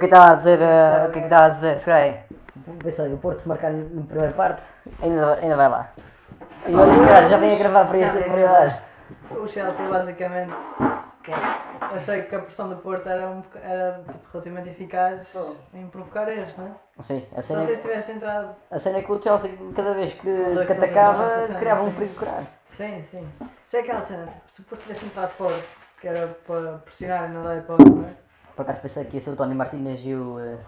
[0.00, 2.20] que estava a dizer, eh, o que eu estava a dizer, segura aí.
[2.82, 4.62] Pensei, o Porto se marcar na primeira parte.
[5.02, 5.92] Ainda, ainda vai lá.
[6.66, 8.82] E olha, os caras já vêm a gravar por isso, por aí abaixo.
[9.30, 10.54] O Chelsea basicamente.
[11.94, 15.28] Achei que a pressão do Porto era, um, era tipo, relativamente eficaz
[15.74, 16.70] em provocar erros, não é?
[17.02, 18.54] Sim, a Se cena, vocês é, tivessem entrado.
[18.70, 20.20] a cena é que o Chelsea, cada vez que,
[20.66, 22.46] que atacava, criava um perigo grave.
[22.70, 23.28] Sim, sim.
[23.64, 25.64] Isto é aquela cena, tipo, se o Porto tivesse entrado forte,
[26.00, 28.12] que era para pressionar e não dar hipótese, não é?
[28.60, 30.38] Por acaso pensei que ia ser o Tony Martínez e o.
[30.38, 30.58] eh,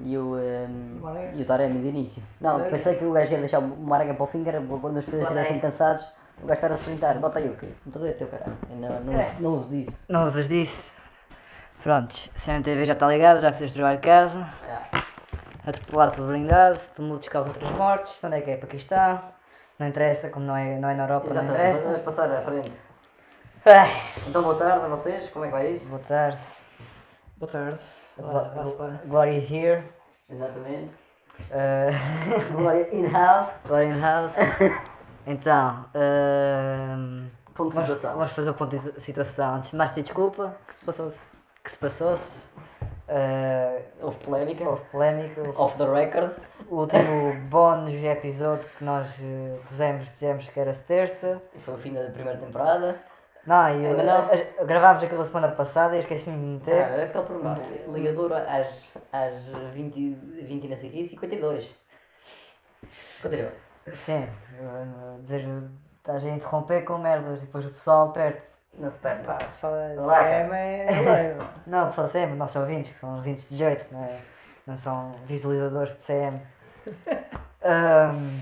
[0.00, 0.38] e o.
[0.38, 1.36] eh, Marega?
[1.36, 2.22] e o Taremi de início.
[2.40, 2.70] Não, Sério?
[2.70, 5.04] pensei que o gajo ia deixar o Marega para o fim, que era quando os
[5.04, 6.08] defesas estivessem cansados,
[6.42, 7.18] o gajo estar a sprintar.
[7.18, 7.66] Bota aí o quê?
[7.84, 8.56] Não estou doido, teu caralho.
[8.70, 10.00] Eu Não, não, não uso disso.
[10.08, 10.94] Não usas disso?
[11.82, 14.48] Prontos, a CMTV já está ligada, já fez o trabalho de casa.
[15.66, 18.24] Atropelado pelo blindado, tumultos causam três mortes.
[18.24, 18.56] Onde é que é?
[18.56, 19.20] Paquistão.
[19.78, 21.82] Não interessa, como não é, não é na Europa, não Exatamente, interessa.
[21.82, 22.72] vamos passar à frente.
[23.66, 23.90] Ai,
[24.26, 25.88] Então boa tarde a vocês, como é que vai isso?
[25.90, 26.40] boa tarde.
[27.38, 27.80] Boa tarde.
[28.16, 29.00] Para.
[29.06, 29.82] Glória is here.
[30.30, 30.90] Exatamente.
[31.50, 33.52] Uh, Glória in-house.
[33.66, 34.36] Glória in house.
[35.26, 38.16] Então, ehm, Ponto de vamos, situação.
[38.18, 39.54] vamos fazer o ponto de situação.
[39.56, 41.20] Antes de mais, pedir desculpa que se passou-se?
[41.62, 42.46] que se passou-se.
[43.08, 44.64] Uh, Houve polémica.
[44.68, 45.40] houve polémica.
[45.40, 46.32] houve- Off the record.
[46.68, 51.40] O último bónus episódio que nós eh, pusemos, dizemos que era terça.
[51.54, 52.96] E foi o fim da primeira temporada.
[53.48, 54.18] Não, e eu, Ainda não?
[54.26, 56.84] a- a- gravámos aquela semana passada e esqueci-me de meter.
[56.84, 57.56] Ah, era aquele pormenor.
[57.88, 61.74] Ligador às, às 20, 20 e não sei o quê, 52.
[63.22, 63.52] Continua.
[63.94, 64.28] Sim,
[64.60, 65.48] eh, dizer,
[65.96, 68.42] estás a interromper com merdas e depois o pessoal perde.
[68.74, 69.24] Não se perde.
[69.24, 71.40] Pá, o pessoal é CM é leve.
[71.66, 74.18] Não, o pessoal sempre, nossos ouvintes, que são ouvintes de jeito, não, é?
[74.66, 76.40] não são visualizadores de CM.
[77.64, 78.40] Ahm,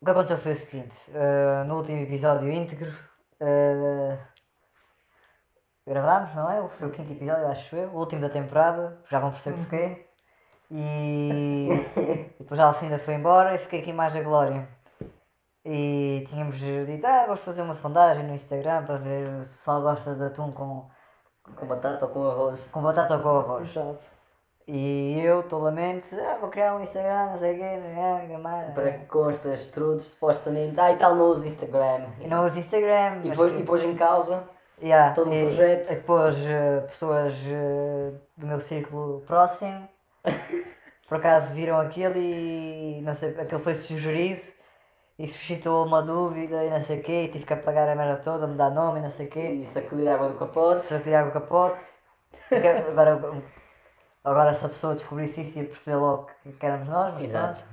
[0.00, 2.92] o que aconteceu foi o seguinte, ah, no último episódio íntegro,
[3.42, 4.18] ah,
[5.86, 6.68] gravámos, não é?
[6.68, 10.06] Foi o quinto episódio, acho eu, o último da temporada, já vão perceber porquê.
[10.70, 14.68] E, e depois a Alcinda foi embora e fiquei aqui mais a Glória.
[15.64, 19.82] E tínhamos dito, ah, vamos fazer uma sondagem no Instagram para ver se o pessoal
[19.82, 20.88] gosta de atum com,
[21.56, 22.68] Com batata ou com arroz.
[22.68, 23.70] com batata ou com arroz.
[23.70, 24.21] Exato.
[24.66, 27.82] E eu, tolamente, ah, vou criar um Instagram, não sei o quê, não
[28.18, 28.74] sei o quê, mais.
[28.74, 30.78] Para que consta estrudos, supostamente.
[30.78, 32.06] Ah, e tal, não uso Instagram.
[32.20, 34.44] E não uso Instagram, E pôs, que- e pôs em causa.
[34.80, 35.90] Yeah, todo o e- projeto.
[35.92, 39.88] e depois eh, pessoas eh, do meu círculo próximo,
[41.08, 44.40] por acaso viram aquilo e não sei, aquilo foi sugerido
[45.18, 48.16] e suscitou uma dúvida e não sei o quê, e tive que apagar a merda
[48.20, 49.50] toda, mudar nome e não sei o quê.
[49.50, 50.82] E sacudir água do capote.
[50.82, 51.84] Se eu tirar o capote,
[52.90, 53.20] agora,
[54.24, 57.60] agora se a pessoa descobrisse isso ia perceber logo que que éramos nós, mas Exato.
[57.60, 57.72] pronto.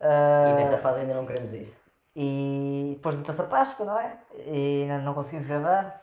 [0.00, 1.76] Ah, E nesta fase ainda não queremos isso.
[2.14, 4.16] e depois meteu-se a Páscoa, não é?
[4.46, 6.02] E não, não conseguimos gravar.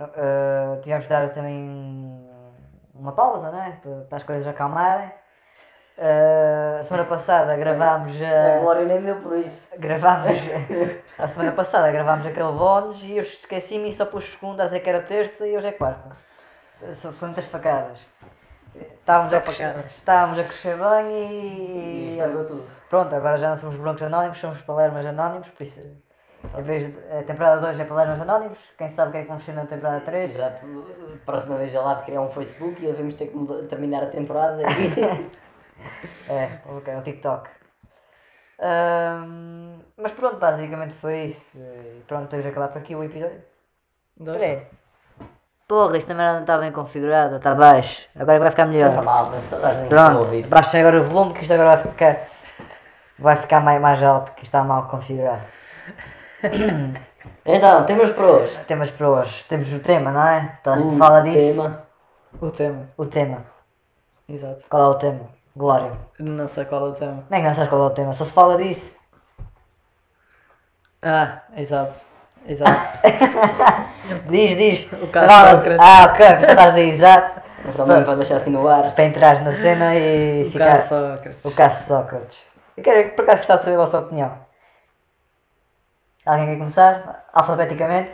[0.00, 2.28] Ah, tivemos de dar também
[2.94, 3.72] uma pausa, não é?
[4.08, 5.10] Para, as coisas acalmarem.
[5.98, 8.20] Ah, a semana passada gravámos.
[8.22, 9.78] A ah, Glória nem deu por isso.
[9.78, 10.36] gravámos.
[11.18, 14.80] a semana passada gravámos aquele bónus e eu esqueci-me e só pus segunda a dizer
[14.80, 16.10] que era terça e hoje é quarta.
[17.12, 18.00] Foi muitas facadas.
[18.74, 22.12] Estávamos a, crescer, estávamos a crescer bem E e.
[22.12, 22.64] estragou tudo.
[22.88, 25.80] Pronto, agora já não somos broncos anónimos, somos palermas anónimos, por isso,
[26.56, 29.28] em vez de a temporada 2 é palermas anónimos, quem sabe o que é que
[29.28, 30.34] vamos ser na temporada 3.
[30.34, 30.66] Exato.
[31.26, 34.62] Próxima vez já lá de criar um Facebook e devemos ter que terminar a temporada.
[36.28, 37.50] É, ok, o TikTok.
[38.60, 41.58] Ahm, mas pronto, basicamente foi isso.
[41.58, 43.42] E Pronto, temos de acabar por aqui o episódio.
[44.16, 44.62] Dois?
[45.72, 48.02] Porra, isto também não está bem configurada, está baixo.
[48.14, 48.92] Agora vai ficar Não melhor.
[48.92, 51.90] é mal, mas toda a gente Pronto, baixem agora o volume que isto agora vai
[51.90, 52.18] ficar.
[53.18, 55.40] Vai ficar mais, mais alto, que isto está mal configurado.
[57.44, 58.58] Então, temos para hoje.
[58.66, 59.44] Temas para hoje.
[59.48, 60.58] Temos o tema, não é?
[60.60, 61.62] Então a gente O fala disso.
[61.62, 61.82] tema.
[62.40, 62.88] O tema.
[62.98, 63.44] O tema.
[64.28, 64.64] Exato.
[64.68, 65.20] Qual é o tema?
[65.56, 65.92] Glória.
[66.18, 67.22] Não sei qual é o tema.
[67.22, 68.12] Como é que não sabes qual é o tema?
[68.12, 68.96] Só se fala disso.
[71.00, 71.94] Ah, exato.
[72.46, 72.98] Exato.
[74.28, 74.92] Diz, diz.
[75.00, 75.78] O caso Sócrates.
[75.80, 77.40] Ah, ok, a dizer exato.
[77.70, 78.94] Só mesmo para deixar assim no ar.
[78.94, 80.64] Para entrar na cena e O ficar.
[80.78, 81.44] caso Sócrates.
[81.44, 82.46] O caso Sócrates.
[82.76, 84.38] Eu quero por acaso gostar de saber a vossa opinião.
[86.26, 87.24] Alguém quer começar?
[87.32, 88.10] Alfabeticamente?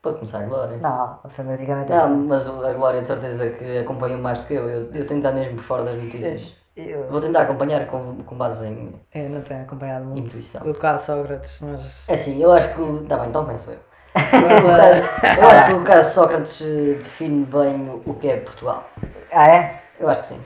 [0.00, 0.76] Pode começar a Glória.
[0.78, 1.90] Não, alfabeticamente.
[1.90, 4.68] Não, mas a Glória de certeza que acompanha mais do que eu.
[4.68, 6.52] Eu, eu tenho de estar mesmo por fora das notícias.
[6.78, 8.94] Eu- Vou tentar acompanhar com, com base em.
[9.14, 10.62] Eu não tenho acompanhado muito Intuição.
[10.68, 12.08] o caso Sócrates, mas.
[12.08, 12.80] É assim, eu acho que.
[12.80, 13.78] o- Tá bem, então penso eu.
[15.40, 18.88] eu acho que o caso Sócrates eh, define bem o- que é Portugal.
[19.32, 19.82] Ah, é?
[19.98, 20.40] Eu acho que sim.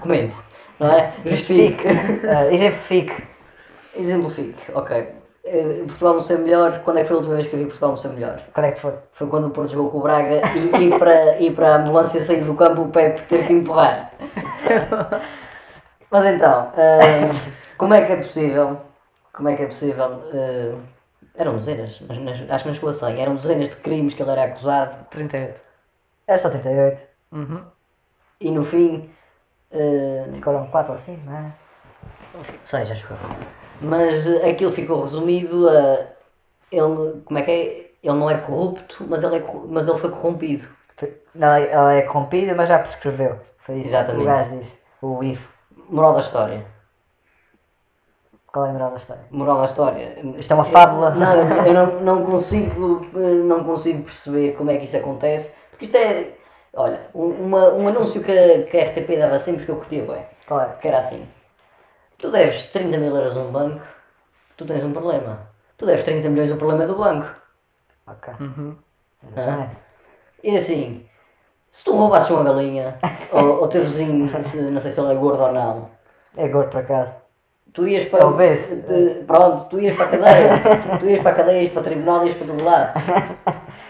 [0.00, 0.36] Comente,
[0.78, 1.12] não é?
[1.24, 1.84] Justifique.
[2.28, 3.24] Ah, exemplifique.
[3.96, 5.14] Exemplifique, ok.
[5.44, 7.64] eh, Portugal não ser melhor, quando é que foi a última vez que eu vi
[7.66, 8.40] Portugal não ser melhor?
[8.54, 8.92] Quando é que foi?
[9.12, 12.20] Foi quando o Porto jogou com o Braga e, e, para, e para a ambulância
[12.20, 14.12] sair do campo o Pepe teve que empurrar.
[16.10, 17.28] Mas então, eh,
[17.78, 18.80] como é que é possível?
[19.32, 20.20] Como é que é possível?
[20.32, 20.74] eh,
[21.36, 24.22] eram dezenas, mas nas- acho que não chegou a 100, eram dezenas de crimes que
[24.22, 25.60] ele era acusado 38.
[26.26, 27.02] Era só 38.
[27.32, 27.64] Uhum.
[28.40, 29.10] e no fim.
[29.70, 31.52] eh, Ficaram 4 ou assim, não é?
[32.64, 33.16] sei, já chegou.
[33.80, 36.06] Mas eh, aquilo ficou resumido a.
[36.72, 37.90] Ele, como é que é?
[38.02, 40.66] Ele não é corrupto, mas ele, é, mas ele foi corrompido.
[40.96, 43.38] Foi- Ela, é corrompida, mas já prescreveu.
[43.58, 44.16] Foi isso Exatamente.
[44.16, 44.78] que o gajo disse.
[45.02, 45.48] O Ivo.
[45.90, 46.66] Moral da história.
[48.46, 49.24] Qual é a moral da história?
[49.30, 50.18] Moral da história.
[50.38, 51.10] Isto é uma fábula.
[51.10, 53.06] Não, eu não, não, consigo,
[53.44, 55.56] não consigo perceber como é que isso acontece.
[55.70, 56.34] Porque isto é.
[56.72, 60.04] Olha, um, uma, um anúncio que a, que a RTP dava sempre que eu curtia,
[60.04, 60.24] bem.
[60.46, 60.68] Qual é?
[60.80, 61.28] Que era assim:
[62.18, 63.84] Tu deves 30 mil euros a um banco,
[64.56, 65.48] tu tens um problema.
[65.76, 67.34] Tu deves 30 milhões, o problema é do banco.
[68.06, 68.34] Ok.
[68.40, 68.76] Uhum.
[69.26, 69.76] Exatamente.
[70.42, 71.06] E assim,
[71.70, 72.98] se tu roubasses uma galinha,
[73.32, 75.90] ou o teu vizinho, se- não sei se ele é gordo ou não,
[76.36, 77.14] É gordo por acaso.
[77.72, 78.20] tu ias para.
[78.20, 78.82] É obeso.
[78.82, 80.98] te- pronto, tu ias para a cadeia.
[80.98, 82.92] tu ias para a cadeia, ias para o tribunal, ias para todo lado.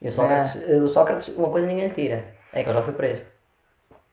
[0.00, 2.94] E o Sócrates, o Sócrates, uma coisa ninguém lhe tira: é que ele já foi
[2.94, 3.24] preso.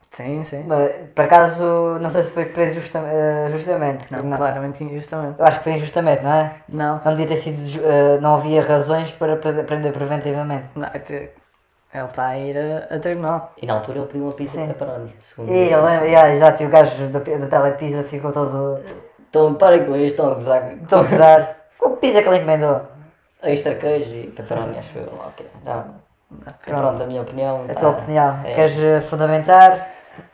[0.10, 0.64] Sim, sim.
[0.66, 4.12] Mas, por acaso, não sei se foi preso justa- eh, justamente.
[4.12, 4.38] Não, Não.
[4.38, 5.40] claramente injustamente.
[5.40, 6.56] Eu acho que foi injustamente, não é?
[6.70, 7.02] Não.
[7.04, 7.58] Não devia ter sido.
[7.68, 10.72] ju- eh, não havia razões para pre- prender preventivamente.
[10.76, 11.30] não te-
[11.98, 13.54] ele está a ir a, a tribunal.
[13.62, 14.68] E na altura ele pediu uma pizza Sim.
[14.68, 15.14] de pepperoni.
[15.20, 18.80] Segundo E lembro, yeah, exato, e o gajo da, da Telepisa ficou todo.
[19.30, 20.62] Então, parem com isto, estão a gozar.
[20.88, 21.56] todo a gozar.
[21.82, 22.82] O pizza que ele encomendou.
[23.44, 25.14] Extra queijo e pepperoni, acho eu.
[25.14, 25.46] ok.
[25.64, 25.86] Já.
[26.66, 27.64] Pronto, a minha opinião.
[27.66, 28.40] A tá- tua opinião.
[28.44, 29.88] é- Queres eh, fundamentar?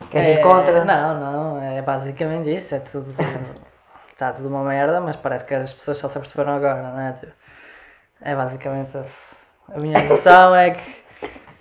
[0.09, 0.85] Queres ir É, contra?
[0.85, 2.75] Não, não, é basicamente isso.
[2.75, 3.09] É tudo.
[4.11, 7.13] Está tudo uma merda, mas parece que as pessoas só se aperceberam agora, não é?
[8.21, 9.47] É basicamente esse.
[9.73, 11.00] A minha impressão é que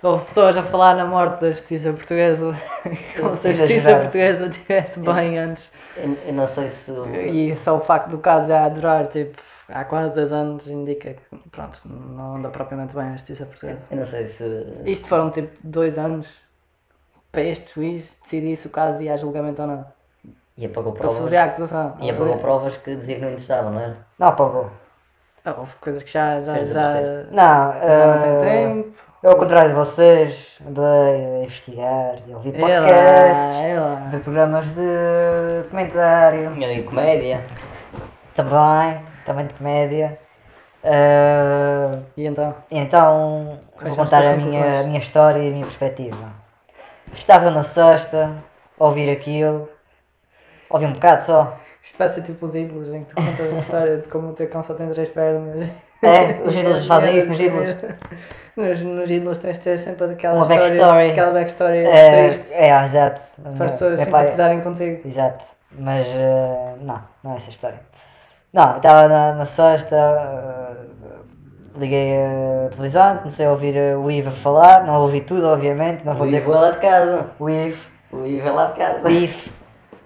[0.03, 2.55] houve pessoas a falar na morte da justiça portuguesa,
[3.21, 5.73] como se a justiça portuguesa estivesse bem antes.
[5.97, 6.93] Eu, eu não sei se.
[7.31, 11.39] E só o facto do caso já durar, tipo, há quase 10 anos indica que,
[11.51, 13.81] pronto, não anda propriamente bem a justiça portuguesa.
[13.91, 14.67] Eu não sei se.
[14.85, 16.29] Isto foram tipo dois anos
[17.33, 19.87] para este juiz decidir se o caso ia a julgamento ou não.
[20.57, 21.23] E apagou Para se provas.
[21.23, 21.97] fazer a acusação.
[22.01, 23.97] E apagou provas que dizia que não interessava, não era?
[24.19, 24.71] Não, apagou.
[25.45, 26.93] Ah, Houve coisas que já, já, já?
[27.31, 29.10] Não, já não tem eh, tempo.
[29.23, 33.81] Eu ao contrário de vocês, andei a investigar, a ouvir É lá, podcasts, é a
[33.81, 33.95] lá.
[34.11, 35.69] ver programas de
[36.55, 37.45] Tinha ali comédia.
[38.35, 40.19] também, também de comédia.
[40.83, 42.55] Eh, E então?
[42.71, 46.33] e então vou contar a minha, a minha história e a minha perspectiva.
[47.13, 48.35] Estava na sexta,
[48.79, 49.69] a ouvir aquilo,
[50.71, 51.59] ouvi um bocado só.
[51.83, 54.33] Isto vai ser tipo os ídolos em que tu contas a história de como o
[54.33, 55.71] teu cão só tem três pernas.
[56.03, 57.77] É, os ídolos fazem isso nos ídolos.
[58.57, 61.11] Nos, nos ídolos tens de ter sempre aquela Uma história, backstory.
[61.11, 63.21] aquela backstory É, triste é, exato.
[63.57, 65.01] para as pessoas pai- simpatizarem contigo.
[65.07, 65.45] Exato,
[65.79, 67.81] mas eh, não, não é essa história.
[68.53, 74.29] Não, estava na, na sexta, eh, liguei a televisão, comecei a ouvir eh, o Ivo
[74.29, 77.31] a falar, não ouvi tudo, obviamente, não O vou dizer Ivo é lá de casa.
[77.39, 79.09] o Ivo, O Ivo é lá de casa.
[79.09, 79.51] o Ivo,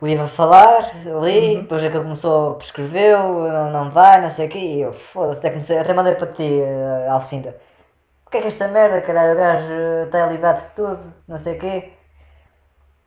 [0.05, 3.19] o Ivo a falar, ali, depois é que ele começou, prescreveu,
[3.49, 6.27] não, não vai, não sei o quê, e eu, foda-se, até comecei, até mandei para
[6.27, 7.57] ti, eh, Alcinda.
[8.27, 11.39] O que é que esta merda, caralho, o gajo eh, está libado de tudo, não
[11.39, 11.93] sei o quê.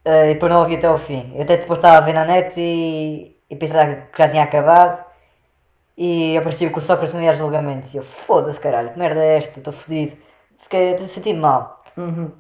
[0.05, 1.31] Eh, e depois não ouvi até ao fim.
[1.35, 5.05] Eu até depois estava a ver na net e, e pensava que já tinha acabado.
[5.97, 7.89] E aparecia que o Sócrates não ia a julgamento.
[7.93, 9.59] E eu, foda-se caralho, que merda é esta?
[9.59, 10.17] Estou fodido.
[10.59, 11.83] Fiquei, até senti-me mal.
[11.97, 12.31] Uhum.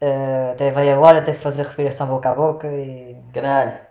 [0.00, 3.83] Eh, até veio a Glória, teve que fazer respiração boca a boca e, Caralho.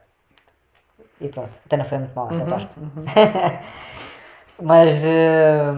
[1.23, 1.55] E pronto.
[1.65, 2.75] Até não foi muito mal essa parte.
[4.61, 5.73] Mas eh,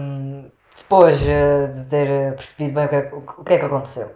[0.78, 3.64] depois eh, de ter percebido bem o que, é, o, que- o que é que
[3.64, 4.10] aconteceu.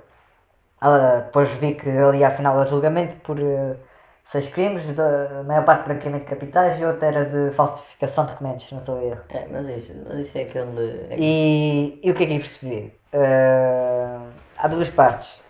[0.82, 3.76] Ela, depois vi que ali afinal era julgamento por eh,
[4.24, 8.70] seis crimes, a maior parte branqueamento de capitais e outra era de falsificação de documentos,
[8.72, 9.22] não sou eu erro.
[9.28, 11.06] É, mas isso, mas isso é aquele.
[11.10, 12.92] É, E, e o que é que eu percebi?
[13.12, 14.18] Eh,
[14.58, 15.42] há duas partes.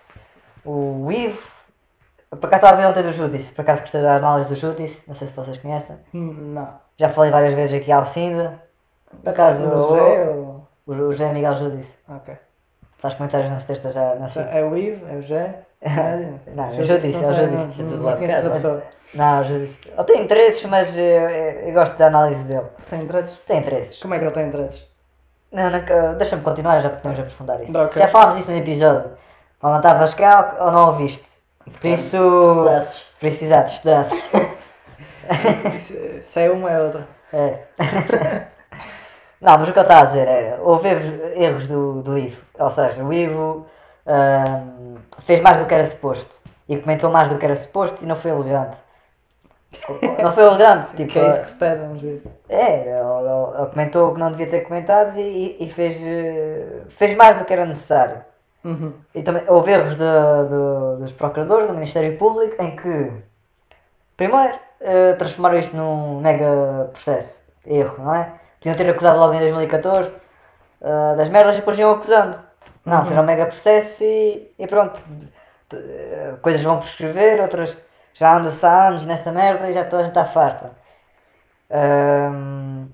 [0.65, 1.43] O Ivo,
[2.37, 5.09] por acaso estava a ver ontem do Judice, por acaso gostei da análise do Judice,
[5.09, 5.97] não sei se vocês conhecem.
[6.13, 6.69] Não.
[6.97, 8.63] Já falei várias vezes aqui à Alcinda.
[9.23, 12.37] Por acaso, O o, José ou- o, o José Miguel Judice Ok.
[12.99, 14.27] faz comentários nas textas já na.
[14.53, 15.61] É o Ivo, é o Jé.
[16.55, 17.83] Não, é o Judice, é o Judice.
[18.25, 18.83] É pessoa.
[19.15, 19.79] Não, o Judice.
[19.87, 22.67] Ele tem interesses, mas eh, eu, gosto da análise dele.
[22.89, 23.39] Tem interesses?
[23.39, 24.01] Tem interesses.
[24.01, 24.87] Como é que ele tem interesses?
[25.51, 27.77] Não, não, deixa-me continuar, já podemos aprofundar isso.
[27.77, 28.01] Ok.
[28.01, 29.11] Já falámos isso no episódio.
[29.63, 31.40] Ou não estavas cá ou não ouviste.
[31.81, 32.65] Por isso.
[32.65, 33.03] pedaços.
[33.21, 34.23] Por isso, exato, estudasse.
[35.77, 37.05] Isso, isso é uma é outra.
[37.33, 37.59] É.
[39.41, 40.89] não, mas o que eu estava a dizer era, houve
[41.37, 42.43] erros, do, do Ivo.
[42.59, 43.65] Ou seja, o Ivo
[44.07, 46.35] ahm, fez mais do que era suposto.
[46.69, 48.77] E comentou mais do que era suposto e não foi elegante.
[50.21, 51.13] Não foi elegante, tipo.
[51.13, 52.23] que é isso que se pede, vamos ver.
[52.49, 56.83] É, ele, ele- ele comentou o que não devia ter comentado e, e fez, eh,
[56.89, 58.21] fez mais do que era necessário.
[58.65, 58.93] Uhum.
[59.15, 60.05] E também houve erros de-
[60.49, 63.13] de- dos procuradores, do Ministério Público, em que,
[64.17, 67.43] primeiro, eh, transformaram isto num mega processo.
[67.67, 68.33] Erro, não é?
[68.59, 70.17] Podiam ter acusado logo em 2014
[70.83, 72.39] eh, das merdas e depois iam acusando.
[72.85, 75.01] Não, fizeram um mega processo e, e pronto.
[75.73, 77.77] Eh, Coisas vão prescrever, outras
[78.15, 80.73] já anda-se há anos nesta merda e já toda a gente está farta.
[81.71, 82.89] Ahm,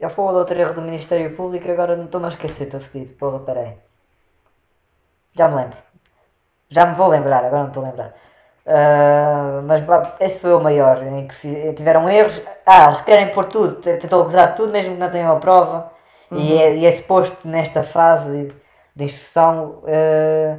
[0.00, 3.14] eu fui o outro erro do Ministério Público, agora não estou-me a esquecer, estou fedido.
[3.14, 3.76] Porra, peraí.
[5.38, 5.78] Já me lembro.
[6.70, 8.14] Já me vou lembrar, agora não estou a lembrar.
[8.66, 9.82] Ah, mas
[10.20, 12.40] esse foi o maior, em que fi- tiveram erros.
[12.66, 15.90] Ah, eles querem pôr tudo, tentam acusar tudo mesmo que não tenham a prova.
[16.34, 18.52] E, é, e é suposto nesta fase
[18.94, 20.58] de instrução ah,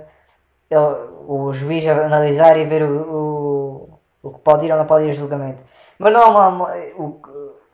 [0.69, 3.89] ele- o juiz analisar e ver o,
[4.23, 5.63] o, o que pode ir ou não pode ir a julgamento.
[5.99, 7.21] Mas não é uma, uma- o,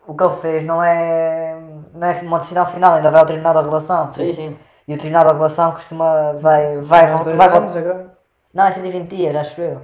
[0.07, 1.55] o que ele fez não é,
[1.93, 4.13] não é uma decisão final, ainda vai ao tribunal da relação.
[4.13, 4.59] Sim, sim.
[4.87, 6.33] E o tribunal da relação costuma.
[6.33, 6.77] vai.
[6.81, 8.17] vai, vai, vai, anos agora.
[8.53, 9.81] não, é 120 dias, acho eu.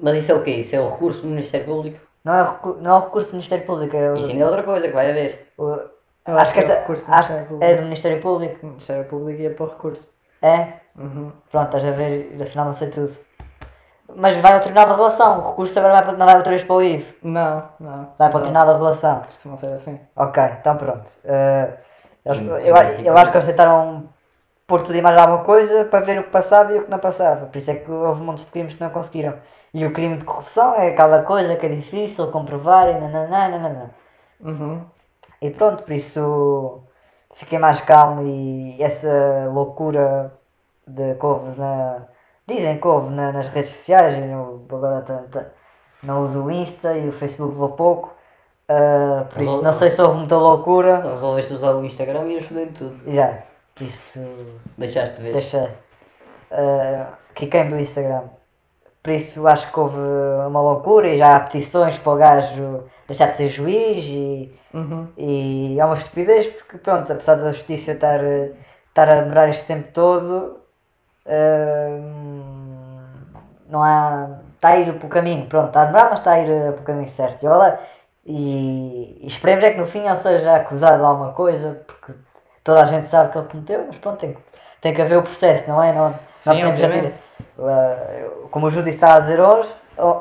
[0.00, 0.52] Mas isso é o quê?
[0.52, 1.98] Isso é o recurso do Ministério Público?
[2.24, 4.16] Não é, recu- não é o recurso do Ministério Público, é o.
[4.16, 5.52] Isso ainda é outra coisa que vai haver.
[5.58, 5.78] o-
[6.26, 7.64] Eu acho que, é o esta- recurso do acho Público.
[7.64, 8.58] é do Ministério Público.
[8.62, 10.10] O Ministério Público ia para o recurso.
[10.42, 10.68] É?
[10.96, 11.32] Uhum.
[11.50, 13.16] Pronto, estás a ver, afinal não sei tudo.
[14.14, 16.64] Mas vai ao tribunal da relação, o recurso agora vai, para- não vai outra vez
[16.64, 18.08] para o IVE, Não, não.
[18.18, 19.20] vai para o tribunal da relação.
[19.20, 20.00] Costuma ser assim.
[20.16, 21.10] Ok, então pronto.
[21.24, 21.68] Eh,
[22.24, 24.04] eles- Hum, eu, mas eu acho que eles tentaram
[24.68, 26.98] pôr tudo e mais alguma coisa para ver o que passava e o que não
[27.00, 27.46] passava.
[27.46, 29.34] Por isso é que houve montes de crimes que não conseguiram.
[29.74, 33.90] E o crime de corrupção é aquela coisa que é difícil comprovar e nananã, nananã.
[34.40, 34.82] Uhum.
[35.42, 36.82] E pronto, por isso
[37.34, 40.32] fiquei mais calmo e essa loucura
[40.86, 42.02] de que houve na.
[42.46, 45.04] Dizem que houve na- nas redes sociais, eu agora
[46.02, 48.14] não uso o Insta e o Facebook vou pouco.
[48.68, 51.00] ah, por isso não sei se houve muita loucura.
[51.02, 53.00] Resolveste usar o Instagram e fodendo tudo.
[53.06, 53.42] Exato,
[53.78, 54.20] por isso
[54.76, 55.32] Deixaste de ver.
[55.32, 55.70] deixa.
[56.50, 58.22] Uh, Quiquei-me do Instagram.
[59.02, 59.96] Por isso acho que houve
[60.46, 65.08] uma loucura e já há petições para o gajo deixar de ser juiz e, Uhum.
[65.16, 69.88] e é uma estupidez porque pronto, apesar da justiça estar, estar a demorar este tempo
[69.92, 70.58] todo,
[71.26, 72.84] hum,
[73.68, 74.40] não há.
[74.56, 76.80] está a ir para o caminho, pronto, está a demorar, mas está a ir para
[76.80, 77.42] o caminho certo.
[77.42, 77.78] E, olha,
[78.26, 82.12] e, e esperemos é que no fim ele seja acusado de alguma coisa, porque
[82.68, 84.42] toda a gente sabe que ele cometeu, mas pronto, tem, que-
[84.82, 85.90] tem que haver o processo, não é?
[85.90, 89.74] Não, não Sim, podemos já eh, como o Júlio está a dizer hoje,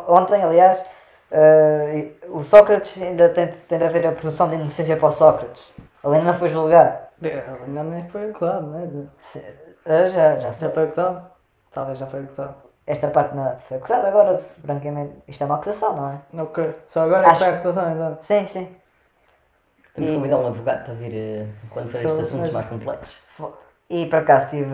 [0.07, 0.81] ontem, aliás,
[1.29, 5.73] eh, o Sócrates ainda tem, tem de haver a presunção de inocência para o Sócrates.
[6.01, 6.97] Ele ainda não foi julgado.
[7.21, 8.87] Ele ainda nem foi acusado, não é?
[9.85, 10.59] Eh, já, já foi.
[10.67, 11.27] Já foi acusado?
[11.71, 12.55] Talvez já foi acusado.
[12.85, 15.15] Esta parte não foi acusado agora, francamente.
[15.27, 16.17] Isto é uma acusação, não é?
[16.31, 18.17] Não, que Só agora é que Acho- foi a acusação, então.
[18.21, 18.75] Sim, sim.
[19.97, 23.17] Temos que convidar um advogado para vir eh, quando for estes assuntos mais complexos.
[23.89, 24.69] E por acaso tive.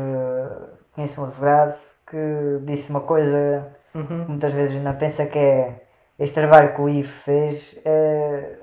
[0.94, 1.76] Conheço um advogado
[2.06, 3.66] que disse uma coisa
[3.96, 4.06] Uhum.
[4.26, 5.82] que muitas vezes não pensa que é.
[6.20, 8.58] Este trabalho que o IF fez, é,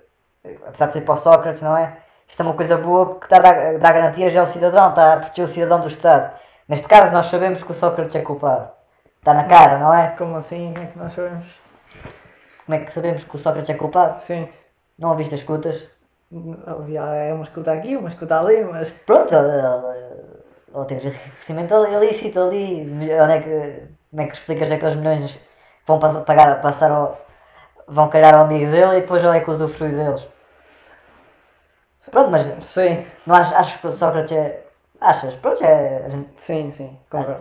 [0.66, 1.96] apesar de ser para o Sócrates, não é?
[2.28, 3.42] Isto é uma coisa boa porque dar,
[3.78, 6.32] dá garantias ao cidadão, está a proteger o cidadão do Estado.
[6.68, 8.70] Neste caso, nós sabemos que o Sócrates é culpado.
[9.18, 10.08] Está na cara, não é?
[10.16, 10.72] Como assim?
[10.76, 11.46] É que nós sabemos?
[12.66, 14.14] Como é que sabemos que o Sócrates é culpado?
[14.18, 14.48] Sim.
[14.98, 15.86] Não ouviste as escutas?
[16.66, 18.92] Havia é uma escuta aqui, uma escuta ali, mas.
[18.92, 22.82] Pronto, ele teve enriquecimento ilícito ali.
[23.20, 25.40] Onde é que, como é que explicas aqueles milhões que
[25.86, 27.20] vão pagar, passar ao,
[27.88, 30.24] vão calhar ao amigo dele e depois ele é que usufrui deles?
[32.12, 34.66] Pronto, mas Sim, não achas, achas que o Sócrates é.
[35.00, 35.34] Achas?
[35.36, 37.40] Pronto, é, gente, sim, sim, concordo.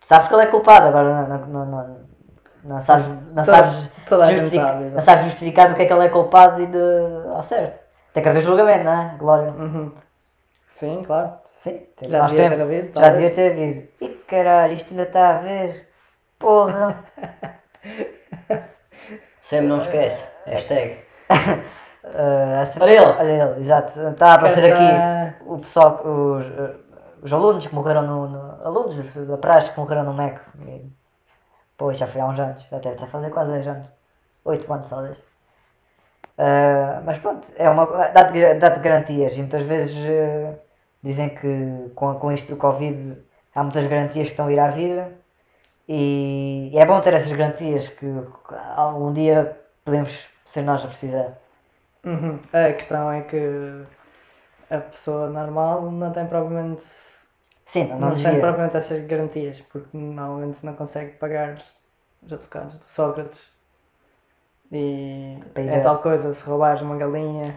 [0.00, 1.96] sabes que ele é culpado, agora não, não, não,
[2.64, 5.82] não, sabes, não Toda- sabes, toda a gente justifica- sabe, não sabes justificar do que
[5.82, 6.78] é que ele é culpado e de,
[7.34, 7.81] ao certo.
[8.12, 9.16] Tem que haver julgamento, não é?
[9.18, 9.50] Glória.
[9.52, 9.92] Uhum.
[10.68, 11.32] Sim, claro.
[11.44, 13.88] Sim, tem- Já devia ter havido, Já devia ter havido.
[14.00, 15.88] E caralho, isto ainda está a ver.
[16.38, 17.04] Porra.
[19.40, 20.28] Sam não esquece.
[20.46, 21.04] Hashtag.
[22.04, 23.04] Uh, assim, Olha ele.
[23.06, 23.98] Olha ele, exato.
[24.08, 26.74] Está a aparecer aqui o pessoal, os, uh,
[27.22, 30.40] os alunos que morreram no, no- Alunos da praxe que morreram no MEC.
[30.66, 30.90] E,
[31.76, 32.62] pô, já foi há uns anos.
[32.70, 33.86] Já deve estar a fazer quase 10 anos.
[34.44, 35.22] 8 anos talvez.
[36.38, 40.58] Uh, mas pronto, é uma, dá-te dá garantias e muitas vezes uh,
[41.02, 43.22] dizem que com, com isto do Covid
[43.54, 45.12] há muitas garantias que estão a ir à vida
[45.88, 48.06] e é bom ter essas garantias que
[48.76, 51.38] algum dia podemos ser nós a precisar.
[52.04, 52.38] Uhum.
[52.52, 53.84] A questão é que
[54.70, 56.82] a pessoa normal não tem propriamente.
[57.64, 62.78] Sim, não, Não, não tem propriamente essas garantias, porque normalmente não consegue pagar os advogados
[62.78, 63.51] do Sócrates.
[64.72, 67.54] E ir é tal coisa, se roubares uma galinha,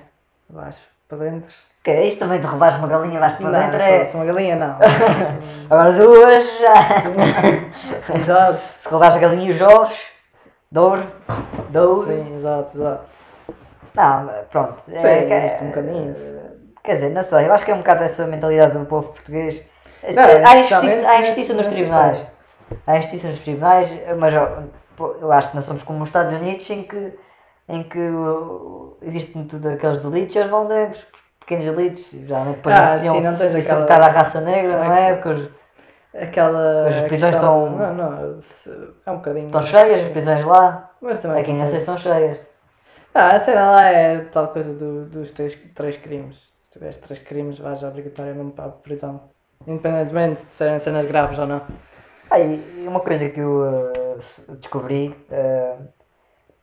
[0.50, 1.54] vais para dentro.
[1.82, 4.20] Que é isso também de roubares uma galinha vais para não, dentro se é.
[4.20, 4.78] uma galinha não.
[5.70, 8.16] Agora duas já.
[8.20, 8.58] exato.
[8.58, 9.98] Se roubares a galinha e os ovos,
[10.70, 11.04] douro,
[11.70, 12.06] douro.
[12.06, 13.08] Sim, exato, exato.
[13.94, 14.82] Não, pronto.
[14.82, 16.38] Sim, é, existe um bocadinho isso.
[16.84, 19.64] Quer dizer, não sei, eu acho que é um bocado essa mentalidade do povo português.
[20.04, 22.34] Não, há, injustiça, há injustiça nos tribunais.
[22.86, 24.34] Há injustiça nos tribunais, mas
[25.22, 27.14] eu acho que nós somos como os Estados Unidos em que,
[27.70, 28.00] em que
[29.02, 31.06] existem tudo aqueles delitos e eles vão dentro.
[31.40, 34.84] Pequenos delitos, geralmente depois Ah, sim, não tens isso aquela- um bocado à raça negra,
[34.84, 35.14] não é?
[35.14, 35.50] Porque os-
[36.18, 36.88] Aquela.
[36.88, 39.48] As prisões questão- estão- Não, não, se- é um bocadinho.
[39.48, 41.42] estão cheias, as prisões lá, Mas também.
[41.42, 42.42] aqui não sei se estão cheias.
[43.14, 46.54] Ah, a cena lá é tal coisa do- dos três, três crimes.
[46.62, 49.24] Se tiveres três crimes, vais obrigatoriamente para a prisão.
[49.68, 51.62] Independentemente de serem cenas graves ou não.
[52.32, 55.82] Ah, e e uma coisa que eu uh, s- descobri uh,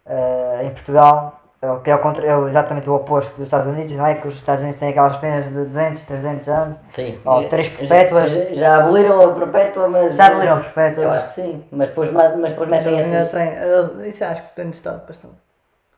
[0.07, 3.69] uh, em Portugal, é o que é, o contra- é exatamente o oposto dos Estados
[3.73, 4.15] Unidos, não é?
[4.17, 6.77] Que os Estados Unidos têm aquelas penas de 200, 300 anos.
[6.89, 7.21] Sim.
[7.25, 8.31] Ó, três perpétuas.
[8.31, 10.17] Já, já aboliram a perpétua, mas.
[10.17, 11.05] Já aboliram perpétua.
[11.05, 11.65] Eu acho que sim.
[11.71, 13.47] Mas depois, ma- mas depois Mas metem têm.
[13.55, 15.35] eles- Isso acho que depende de Estado bastante.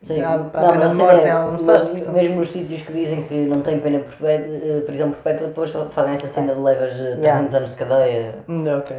[0.03, 0.21] Sim.
[0.21, 1.89] Há, há Não, pena mas de a morte cena em é, alguns mas Estados.
[1.89, 2.15] portanto.
[2.15, 6.13] mesmo nos sítios que dizem que não têm pena perpétua, eh, prisão perpétua, depois fazem
[6.13, 8.35] essa cena de levas eh, 300 anos de cadeia.
[8.47, 8.97] Hum, ok.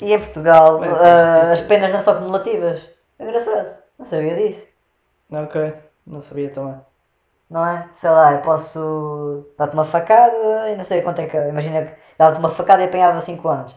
[0.00, 2.88] E em Portugal uh, as penas não são cumulativas.
[3.18, 3.78] Engraçado.
[3.98, 4.66] Não sabia disso.
[5.30, 5.74] Ok.
[6.06, 6.80] Não sabia também.
[7.48, 7.88] Não é?
[7.92, 11.36] Sei lá, eu posso dar-te uma facada e não sei quanto é que.
[11.36, 13.76] Imagina que dava-te uma facada e apanhava 5 anos.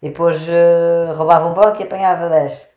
[0.00, 2.68] E depois uh, roubava um banco e apanhava 10.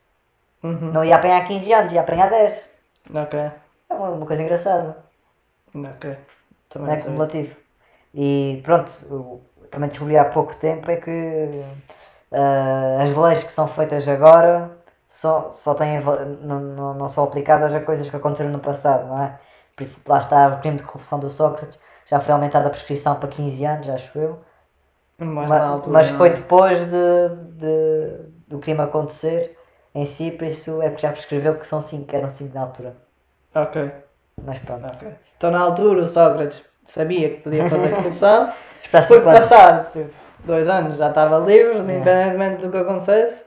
[0.63, 0.91] Uhum.
[0.91, 2.69] Não ia apanhar 15 anos, ia apanhar 10.
[3.13, 3.39] Ok.
[3.39, 4.97] É uma, uma coisa engraçada.
[5.73, 6.17] Ok.
[6.69, 7.55] Também Não é cumulativo.
[8.13, 11.63] E pronto, também descobri há pouco tempo é que
[12.34, 14.72] ah, as leis que são feitas agora
[15.08, 16.00] só, só têm,
[16.41, 19.38] não, não, não são aplicadas a coisas que aconteceram no passado, não é?
[19.76, 23.15] Por isso lá está o crime de corrupção do Sócrates, já foi aumentada a prescrição
[23.15, 24.39] para 15 anos, acho eu.
[25.17, 25.93] Mas, Ma- na altura.
[25.93, 28.17] mas foi depois de, de-
[28.48, 29.58] do crime acontecer
[29.96, 32.62] em si, por isso é que já prescreveu que são 5, que eram 5 na
[32.62, 32.96] altura.
[33.56, 33.91] Ok.
[34.43, 34.86] Mas pronto.
[34.88, 35.08] Ok.
[35.38, 38.52] Então na altura o Sócrates sabia que podia fazer corrupção.
[38.89, 39.39] Foi 5 anos.
[39.39, 40.13] passado tipo,
[40.45, 43.45] dois anos, já estava livre, independentemente do que acontecesse.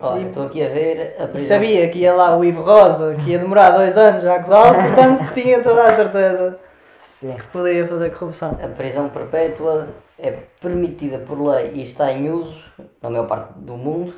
[0.00, 3.30] Olha, estou aqui a ver a E sabia que ia lá o Ivo Rosa, que
[3.30, 6.58] ia demorar dois anos a acusá-lo, portanto tinha toda a certeza
[6.98, 7.36] Sim.
[7.36, 8.56] que podia fazer corrupção.
[8.62, 12.62] A prisão perpétua é permitida por lei e está em uso
[13.02, 14.14] na maior parte do mundo,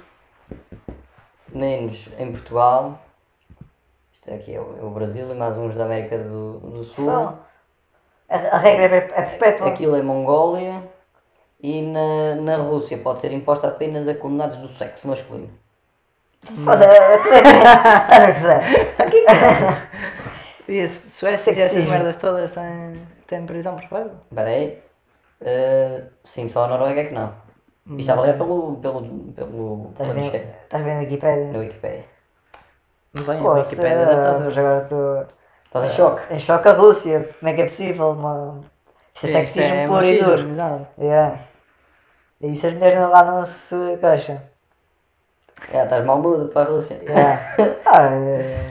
[1.49, 2.99] menos em Portugal.
[4.13, 7.05] Isto aqui é o, é o Brasil e mais uns da América do, do Sul.
[7.07, 7.39] Só.
[8.29, 9.69] A, a regra é é perpétua.
[9.69, 10.90] Aquilo é Mongólia
[11.63, 15.51] e na, na Rússia pode ser imposta apenas a condenados do sexo masculino.
[16.67, 16.77] A?
[20.69, 24.13] E a Suécia e essas merdas todas têm, têm prisão perpétua?
[24.31, 24.79] Espera aí.
[25.41, 27.33] Eh, sim, só a Noruega é que não.
[27.87, 31.53] Isto estava a ler pelo, pelo, pelo, Estás disquete, estás bem na Wikipedia?
[31.53, 32.05] na Wikipedia.
[33.15, 35.27] Bem, a Pô, Wikipédia deve estar a mas agora estou
[35.65, 36.35] Estás em choque?
[36.35, 37.29] em choque a Rússia.
[37.41, 38.11] Como é que é possível?
[38.13, 38.61] Uma...
[39.15, 40.51] Isso é Sim, sexismo é puro e duro.
[40.51, 40.87] exato.
[41.01, 41.39] Yeah.
[42.41, 44.41] E isso as mulheres não- lá não se queixam.
[45.73, 46.99] É, estás mal mudo para a Rússia.
[47.03, 47.55] Yeah.
[47.87, 48.71] ah, é-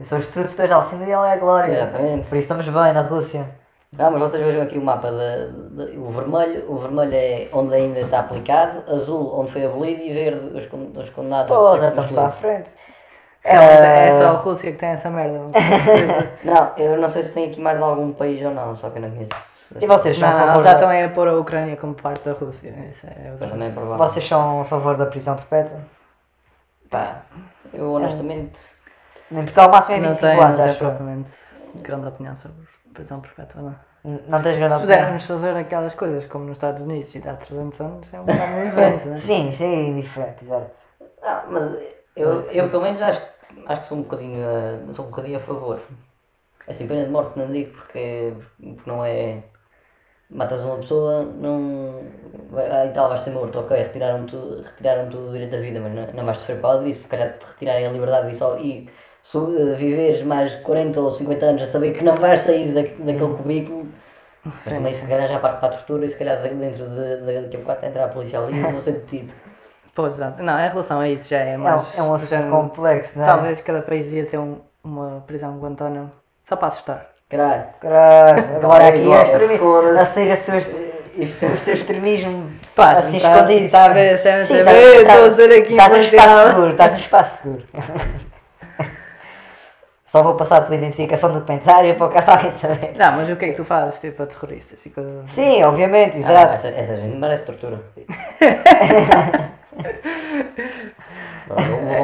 [0.00, 1.72] eu sou os trutos da Alcina e ela é a Glória.
[1.72, 2.26] Exatamente.
[2.26, 3.46] Por isso estamos bem na Rússia.
[3.92, 5.36] Não, mas vocês vejam aqui o mapa da,
[5.70, 10.12] da- o vermelho, o vermelho é onde ainda está aplicado, azul onde foi abolido e
[10.14, 12.70] verde os, con- os condenados sexo estamos para a frente.
[13.44, 15.38] É, é, é só a Rússia que tem essa merda.
[16.42, 19.02] Não, eu não sei se tem aqui mais algum país ou não, só que eu
[19.02, 19.34] não conheço.
[19.80, 20.76] E vocês são Não, a não, favor eles já da...
[20.76, 22.70] estão aí a pôr a Ucrânia como parte da Rússia.
[22.90, 23.98] Isso é também é provável.
[23.98, 25.80] Vocês são a favor da prisão perpétua?
[26.90, 27.22] Pá,
[27.72, 28.60] eu honestamente.
[29.30, 31.30] Em Portugal o máximo é Não 25 tem, não anos, tem acho propriamente
[31.76, 32.56] grande opinião sobre
[32.92, 33.74] prisão perpétua, não.
[34.28, 34.98] Não tens grande Se opinião?
[34.98, 38.52] pudermos fazer aquelas coisas como nos Estados Unidos e dá 300 anos, é um bocado
[38.52, 39.16] muito diferente, né?
[39.16, 40.70] Sim, sim, é indiferente, exato.
[41.22, 41.72] Ah, mas
[42.16, 43.22] eu, eu pelo menos acho,
[43.66, 45.80] acho que sou um bocadinho, a- sou um bocadinho a favor.
[46.68, 49.42] Assim, pena de morte não digo porque, porque não é.
[50.32, 52.00] Matas uma pessoa, não.
[52.70, 56.06] Ah, e tal, vais ser morto, ok, retiraram-te retiraram o direito da vida, mas não,
[56.14, 57.02] não vais sofrer por causa disso.
[57.02, 58.88] Se calhar te retirarem a liberdade e, só, e
[59.22, 62.82] so- eh, viveres mais 40 ou 50 anos a saber que não vais sair da,
[62.82, 63.86] daquele cubículo.
[64.44, 67.16] Mas também se calhar já parte para a tortura e se calhar de- dentro de,
[67.18, 69.32] de, daqui a bocado entrar a polícia ali e não ser detido.
[69.94, 70.42] Pois, exato.
[70.42, 71.98] Não, em relação a isso já é É, mais.
[71.98, 73.26] um- é um assunto complexo, não é?
[73.26, 76.10] Talvez cada país devia ter um, uma prisão Guantánamo
[76.42, 77.11] só para assustar.
[77.32, 79.98] Caralho, agora É aqui igual, a, extremi- foda-se.
[80.00, 80.56] a sair a sua,
[81.16, 83.70] Isto o seu extremismo Pá, assim tá- escondido.
[83.70, 86.98] tá a ver, Sim, tá- estou a ser aqui Estás num espaço seguro, estás num
[86.98, 87.64] espaço seguro.
[90.04, 92.92] Só vou passar a tua identificação do comentário para o caso alguém saber.
[92.98, 94.78] Não, mas o que é que tu fazes, tipo, a terroristas?
[94.78, 95.02] Fica...
[95.26, 96.52] Sim, obviamente, Ah, exato.
[96.52, 97.80] essa, essa gente merece tortura.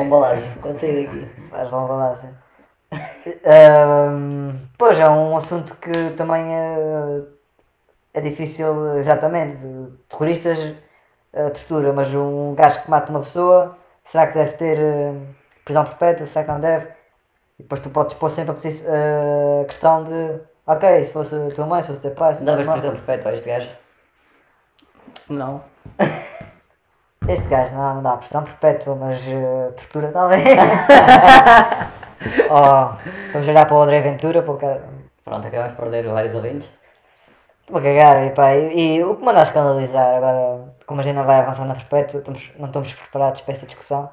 [0.03, 1.29] Embalar assim, quando sair daqui.
[1.51, 2.48] Faz uma balada.
[2.91, 7.23] Ahm, pois, é um assunto que também é,
[8.15, 9.59] é difícil, exatamente.
[10.09, 10.59] Terroristas,
[11.35, 15.13] a tortura, mas um gajo que mata uma pessoa, será que deve ter eh,
[15.65, 16.27] prisão perpétua?
[16.27, 16.87] Será que não deve?
[17.59, 21.67] E depois tu podes pôr sempre a, a questão de, ok, se fosse a tua
[21.67, 23.71] mãe, se fosse o teu pai, se fosse a Davas prisão perpétua a este gajo?
[25.29, 25.63] Não.
[27.29, 30.43] Este gajo não, não dá prisão perpétua, mas eh, tortura talvez.
[32.51, 32.95] oh,
[33.27, 34.83] estamos a olhar para o André Ventura, para o cara.
[35.25, 36.71] Pronto, acabamos de perder vários ouvintes.
[37.71, 41.05] Vou cagar, e, pá, e, e o que me anda a escandalizar agora, como a
[41.05, 44.09] gente não vai avançar na perpétua, estamos, não estamos preparados para essa discussão.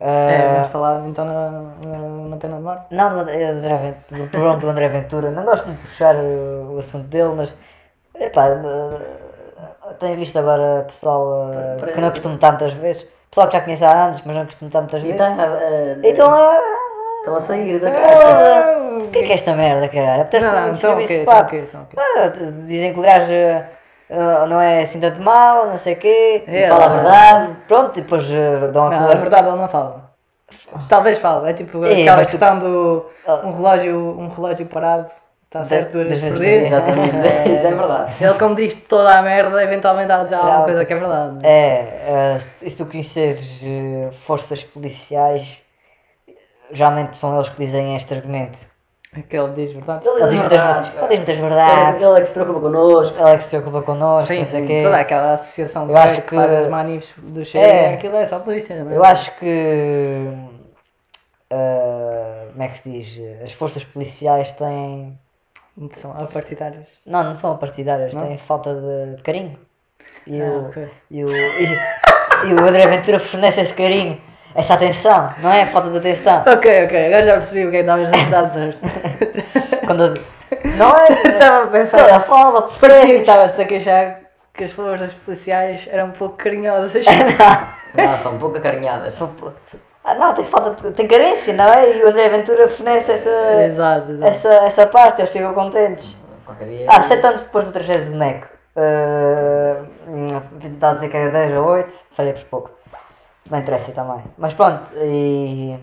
[0.00, 1.50] É, Ah, vamos falar então na,
[1.86, 1.98] na,
[2.30, 2.86] na pena de morte?
[2.90, 7.06] não, do André, do programa do André Ventura, não gosto de puxar o, o assunto
[7.08, 7.54] dele, mas
[8.14, 13.54] epá, eh, tenho visto agora pessoal eh, Para- que não costumo muitas vezes, pessoal que
[13.56, 15.10] já conheço há anos, mas não costumo E vezes.
[15.12, 16.60] está a, Então, ah,
[17.28, 18.78] estão a sair da casca.
[19.04, 20.22] o que é que é esta merda, caralho?
[20.22, 21.32] Apetece Não, não, então serviço, ok, pá.
[21.38, 21.98] então ok, então ok.
[21.98, 22.32] Ah,
[22.66, 23.32] dizem que o gajo
[24.10, 26.44] ah, não é assim tanto mau, não sei o quê.
[26.46, 27.56] É, Fala a verdade.
[27.66, 29.12] Pronto, e depois ah, dão Não, aquela...
[29.12, 30.08] é verdade, ele não fala.
[30.88, 33.40] Talvez fale, é tipo É, aquela mas tu- questão do Ah.
[33.44, 35.06] um relógio, um relógio parado,
[35.44, 36.62] está certo duas vezes por dia.
[36.62, 37.16] exatamente.
[37.54, 38.12] Isso é verdade.
[38.20, 41.38] Ele como diz toda a merda, eventualmente há de dizer alguma coisa que é verdade.
[41.46, 45.58] É, ah, se tu conheceres ah, forças policiais,
[46.72, 48.58] geralmente são eles que dizem este argumento.
[49.16, 50.06] É que ele diz verdade.
[50.06, 53.18] Ele diz muitas, verdades, ele diz muitas Ele, verdades, ele é que se preocupa connosco.
[53.18, 54.82] ele é que se preocupa connosco, Sim, não sei quê.
[54.82, 57.94] toda aquela associação Eu acho que, que- faz as manifes do Chega, É.
[57.94, 58.96] aquilo é só polícia, não é?
[58.96, 60.28] Eu acho que.
[61.50, 63.42] ah, como é que se diz?
[63.44, 65.18] As forças policiais têm.
[65.94, 67.00] São apartidários.
[67.06, 68.26] Não, não são partidárias, Não?
[68.26, 69.56] têm falta de, de carinho.
[70.26, 70.88] E, Ah, o, ok.
[71.10, 74.20] e, o, e, e o André Ventura fornece esse carinho,
[74.54, 75.66] essa atenção, não é?
[75.66, 76.42] Falta de atenção.
[76.46, 78.78] Ok, ok, agora já percebi o que é que estavas a dizer.
[79.86, 80.20] Quando,
[80.76, 81.06] não é?
[81.28, 81.98] Estava a pensar.
[81.98, 84.20] Toda a fala, Parecia que estavas-te a queixar
[84.54, 87.06] que as forças policiais eram um pouco carinhosas.
[87.94, 89.18] Não, são um pouco acarinhadas.
[90.04, 91.96] Ah, não, tem falta de, tem carência, não é?
[91.96, 94.30] E o André Ventura fornece essa, exato, exato.
[94.30, 96.16] essa, essa parte, eles ficam contentes.
[96.46, 96.86] Qualquer dia.
[96.88, 98.46] Ah, 7 anos depois da tragédia do Meco.
[98.74, 99.84] Uh,
[100.64, 102.70] Estava a dizer que era 10 ou 8, falhei por pouco.
[103.50, 104.22] Não interessa também.
[104.36, 105.78] Mas pronto, e.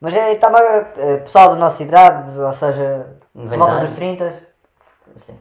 [0.00, 4.48] Mas é, estava uh, pessoal da nossa idade, ou seja, 90 volta dos 30,
[5.16, 5.40] Sim.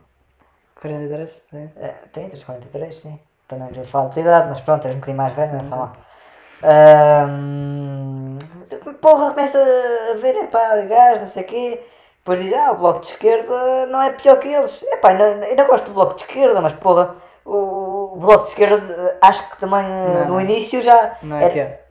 [0.81, 1.41] 43?
[1.51, 1.69] Sim.
[1.77, 3.19] é, 30, 43, sim.
[3.47, 5.69] Para não já falo de idade, mas pronto, és um bocadinho mais velho, não Sim,
[5.69, 5.93] falar.
[7.29, 8.37] Um,
[8.99, 11.83] porra, começa a ver, epá, gás, não sei o quê.
[12.17, 14.83] Depois diz, ah, o bloco de esquerda não é pior que eles.
[14.83, 17.15] Epá, ainda, ainda gosto do bloco de esquerda, mas porra,
[18.17, 20.41] o, bloco de esquerda acho que também eh, Não, no não.
[20.41, 21.81] início já Não é era, que é.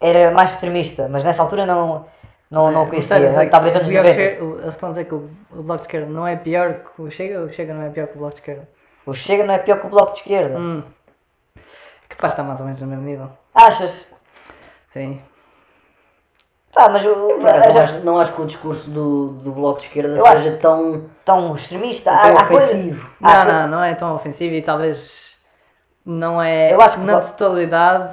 [0.00, 2.06] era mais extremista, mas nessa altura não,
[2.50, 4.22] não, não a conhecia, dizer que talvez anos Bloco de 90.
[4.22, 6.74] Esquerda- o- Eles estão a dizer que o, o Bloco de Esquerda não é pior
[6.74, 8.68] que o Chega ou o Chega não é pior que o Bloco de Esquerda?
[9.04, 10.56] O Chega não é pior que o bloco de esquerda.
[10.58, 10.82] Hum.
[12.08, 13.28] Capaz de estar mais ou menos no mesmo nível.
[13.52, 14.06] Achas?
[14.92, 15.20] Sim.
[16.72, 20.16] Pá, mas acaso, já, acho, não acho que o discurso do, do Bloco de Esquerda
[20.16, 22.10] Eu seja tão, tão extremista.
[22.12, 23.10] tão Há, há coisa- ofensivo.
[23.22, 25.31] há Não, não, não é tão ofensivo e talvez
[26.04, 28.12] não é Eu acho que na pode- totalidade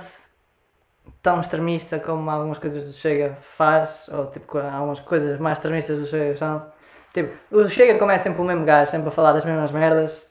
[1.21, 6.05] tão extremista como algumas coisas do Chega faz, ou tipo algumas coisas mais extremistas do
[6.05, 6.71] Chega são.
[7.13, 10.29] Tipo, o Chega como é sempre o mesmo gajo, sempre a falar das mesmas merdas,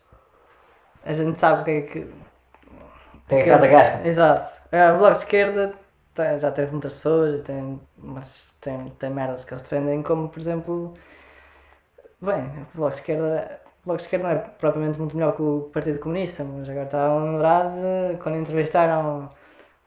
[1.05, 2.15] a gente sabe o que é que.
[3.27, 4.09] Tem a casa gasta.
[4.09, 4.49] Exato.
[4.73, 5.75] É, O Bloco de Esquerda
[6.15, 10.29] tem- já teve muitas pessoas e tem, mas tem, tem merdas que eles defendem, como
[10.31, 10.95] por exemplo.
[12.21, 12.45] Bem,
[12.75, 13.61] o Bloco de Esquerda.
[13.89, 16.85] O Bloco de Esquerda não é propriamente muito melhor que o Partido Comunista, mas agora
[16.85, 19.31] estava a lembrar de quando entrevistaram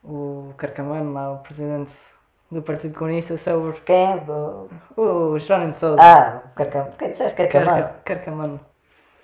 [0.02, 1.92] o Carcamano, lá, o presidente
[2.50, 4.16] do Partido Comunista, sobre Quem é?
[4.28, 4.68] O-
[5.00, 6.02] o Jerónimo de Souza.
[6.02, 6.88] Ah, o Carcam.
[6.88, 7.70] O que disseste Carcamano?
[7.84, 8.60] Carca- Carcamano,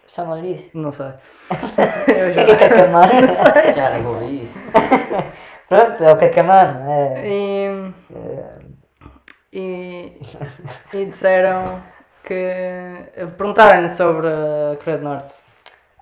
[0.06, 0.70] Chamam-lhe isso.
[0.78, 1.06] não sei.
[1.06, 1.10] O
[2.06, 3.74] Eu que é já- que é Carcamano?
[3.76, 4.60] Já nem ouvi isso.
[5.68, 6.88] Pronto, é o Carcamano.
[6.88, 7.26] É.
[7.26, 7.94] E,
[9.52, 10.20] e,
[10.94, 11.82] e disseram
[12.28, 13.26] que.
[13.36, 15.34] Perguntaram-lhe sobre a Coreia do Norte.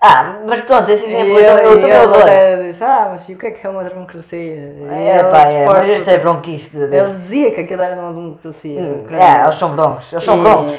[0.03, 2.21] Ah, mas pronto, esse exemplo E eu, eu, ele- também e adoro.
[2.23, 4.39] até disse, ah, mas e o que é que é uma democracia?
[4.39, 6.77] E É, ele pá, é, suporta- mas isso é bronquista.
[6.79, 8.81] Ele dizia que aquilo era uma democracia.
[8.81, 9.07] Hum.
[9.11, 10.75] É, eles são broncos, eles são broncos.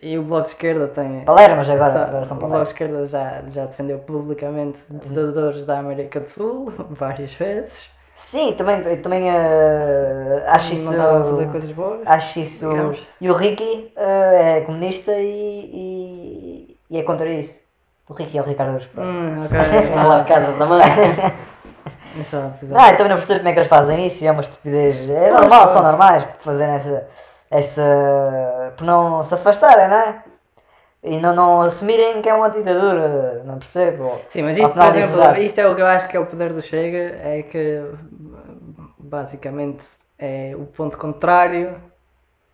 [0.00, 1.20] E, e o Bloco de Esquerda tem.
[1.22, 2.68] Palermas agora, Tá, agora são o Bloco de palermas.
[2.68, 7.90] Esquerda já, já defendeu publicamente ditadores da América do Sul várias vezes.
[8.20, 10.92] Sim, também, também eh, acho isso.
[10.92, 12.00] Não a fazer coisas boas.
[12.04, 12.68] Acho isso.
[12.68, 13.02] digamos.
[13.18, 17.62] E o Ricky eh, é comunista e, e, e é contra isso.
[18.06, 19.08] O Ricky é o Ricardo pronto.
[19.08, 19.58] Hum, ok.
[19.88, 20.82] Sei lá, a casa da mãe.
[22.20, 22.90] Exato, exato.
[22.90, 25.08] Eu também não percebo como é que eles fazem isso e é uma estupidez.
[25.08, 27.06] É normal, são normais por fazerem essa.
[27.50, 28.74] essa.
[28.76, 30.22] por não se afastarem, não é?
[31.02, 34.20] E não, assumirem que é uma ditadura, não percebo.
[34.28, 36.52] Sim, mas isto, por exemplo, isto é o que eu acho que é o poder
[36.52, 37.80] do Chega, é que
[38.98, 39.84] basicamente
[40.18, 41.80] é o ponto contrário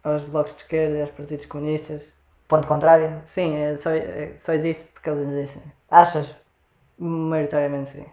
[0.05, 2.03] aos blocos de esquerda e aos partidos comunistas.
[2.47, 5.63] Ponto contrário, Sim, é só, é- só existe porque eles existem.
[5.91, 6.33] achas?
[6.99, 8.07] Maioritariamente sim.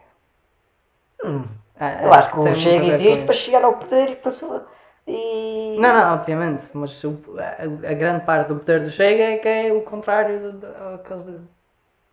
[1.24, 1.44] Hum,
[1.80, 4.68] Ah, eu acho que tem o Chega existe para chegar ao poder e para sua.
[5.08, 5.78] E.
[5.80, 9.48] Não, não, obviamente, mas o- a, a grande parte do poder do Chega é que
[9.48, 11.40] é o contrário de, de.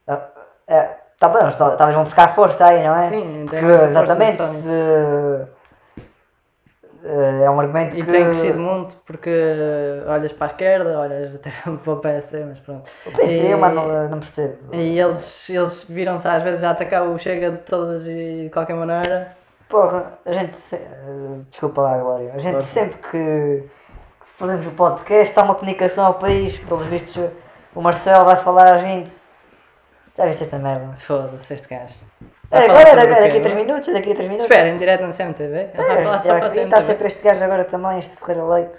[0.08, 0.28] Ah,
[0.66, 0.82] é,
[1.18, 3.08] tá bem, tal- talvez vão buscar força aí, não é?
[3.08, 4.70] Sim, Porque, exatamente, se,
[7.04, 9.30] eh, é um argumento E que tem crescido muito porque
[10.06, 11.50] olhas para a esquerda, olhas até
[11.82, 12.88] para o PSD, mas pronto.
[13.06, 14.58] o PSD E- eu mas não, não percebo.
[14.74, 18.74] E eles, eles viram-se às vezes a atacar o Chega de todas e de qualquer
[18.74, 19.38] maneira.
[19.70, 20.56] Porra, a gente.
[20.56, 20.80] se-
[21.48, 22.32] Desculpa lá, Glória.
[22.34, 22.66] A gente Força.
[22.80, 23.64] sempre que
[24.24, 26.58] fazemos o podcast há uma comunicação ao país.
[26.58, 27.30] Pelos vistos,
[27.74, 29.12] o Marcelo vai falar a gente.
[30.16, 30.94] Já viste esta merda?
[30.96, 31.94] Foda-se este gajo.
[32.50, 33.54] É, agora é daqui, daqui a 3 não?
[33.64, 34.44] minutos, daqui a 3 minutos.
[34.44, 35.56] Espera, em direto na CMTV?
[35.56, 38.78] É, a e está sempre este gajo agora também, este Ferreira Leite.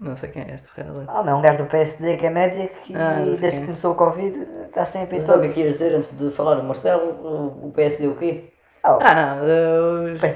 [0.00, 1.12] Não sei quem é este Ferreira Leite.
[1.14, 3.66] Ah, é um gajo do PSD que é médico e Ah, sei desde que é.
[3.66, 4.36] começou o Covid
[4.66, 7.12] está sempre em sabe o que é que ias dizer antes de falar o Marcelo?
[7.24, 8.51] O, o PSD o quê?
[8.84, 10.32] Ah, Ah não, os PS.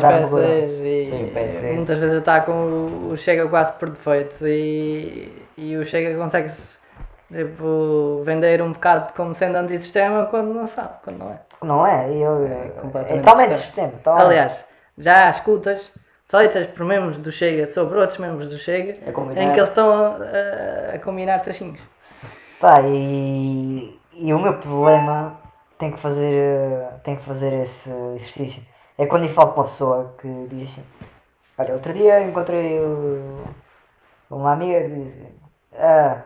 [0.00, 1.72] PSDs e Sim, PSD.
[1.72, 6.78] muitas vezes atacam o, o Chega quase por defeito e, e o Chega consegue-se
[7.30, 11.40] tipo, vender um bocado como sendo antissistema quando não sabe, quando não é.
[11.62, 12.10] não é?
[12.12, 13.88] E eu, É é, completamente totalmente sistema.
[13.88, 13.92] sistema.
[14.02, 14.26] totalmente.
[14.26, 14.64] Aliás,
[14.96, 15.92] já há escutas
[16.28, 18.92] feitas por membros do Chega sobre outros membros do Chega
[19.36, 20.16] em que eles estão a,
[20.92, 21.80] a, a combinar tachinhos.
[22.60, 25.39] Pá, e, e o meu problema
[25.80, 28.62] tem que fazer, eh, tem que fazer esse exercício.
[28.98, 30.84] É quando eu falo com uma pessoa que diz assim,
[31.58, 32.78] olha, outro dia encontrei
[34.30, 35.18] uma amiga que diz,
[35.74, 36.22] ah,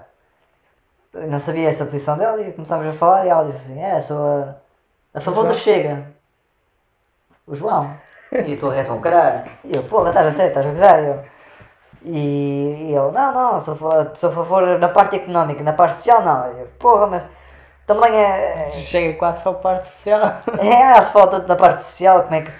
[1.14, 4.18] não sabia essa posição dela e começámos a falar e ela disse assim, é, sou
[4.18, 4.56] a,
[5.14, 6.12] a favor do Chega.
[7.46, 7.88] O João.
[8.32, 9.48] E a tua reação, caralho.
[9.64, 11.00] E eu, porra, estás a sério, estás a gozar?
[11.00, 11.24] E eu,
[12.02, 13.76] e, e ele, não, não, sou,
[14.16, 16.46] sou a favor na parte económica, na parte social não.
[16.58, 17.22] Eu, porra, mas
[17.86, 18.70] também é.
[18.72, 20.20] Chega quase só parte social.
[20.58, 22.50] É, acho tanto na parte social, como é que.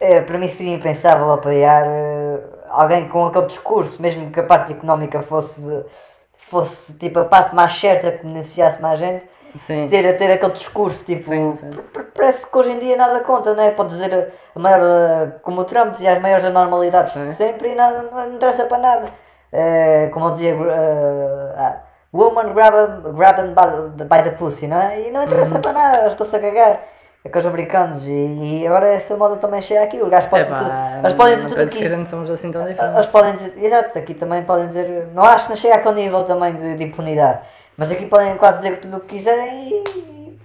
[0.00, 4.72] É, para mim seria impensável apoiar eh, alguém com aquele discurso, mesmo que a parte
[4.72, 5.84] económica fosse,
[6.32, 9.26] fosse tipo a parte mais certa que beneficiasse mais gente,
[9.58, 9.88] Sim.
[9.90, 11.70] ter, ter aquele discurso, tipo, Sim, sim.
[12.14, 13.72] parece que hoje em dia nada conta, né?
[13.72, 17.72] Pode dizer a- a maior, eh, como o Trump dizia as maiores anormalidades de sempre
[17.72, 19.06] e nada, não, interessa para nada.
[19.52, 21.76] Eh, como ele dizia, eh, ah,
[22.12, 22.74] woman grab,
[23.14, 25.08] grab by, by the pussy, não é?
[25.08, 25.60] E não interessa Uhum.
[25.62, 26.80] para nada, eles estão-se a cagar.
[27.22, 30.70] Aqueles americanos, e, e agora essa moda também chega aqui, os gajos podem dizer tudo,
[31.02, 31.96] eles podem dizer não tudo o penso que que a quiser.
[31.98, 33.06] gente somos assim tão Eles diferentes.
[33.10, 36.54] podem dizer, exato, aqui também podem dizer, não acho que não chega àquele nível também
[36.54, 37.40] de, de impunidade,
[37.76, 40.38] mas aqui podem quase dizer tudo o que quiserem e,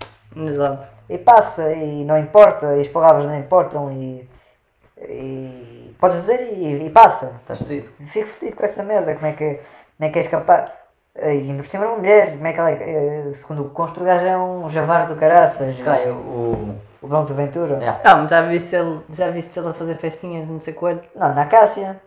[0.49, 0.84] Exato.
[1.10, 4.30] e passa, e não importa, e as palavras não importam, e,
[5.08, 7.32] e podes dizer e, e passa.
[7.41, 7.88] Estás fodido.
[8.06, 9.62] Fico fodido com essa merda, como é que, como
[10.01, 10.71] é, que és capaz.
[11.17, 13.69] E ainda por cima é uma mulher, como é que ela é, eh, segundo o
[13.69, 16.75] constro, o gajo é um javar do caraças, Caio, o.
[17.01, 17.75] o Bronco de Ventura.
[17.78, 17.99] Yeah.
[18.04, 20.99] Ah, mas já viste ele, já viste ele a fazer festinhas no sei coelho?
[21.15, 22.01] Não, na Cássia.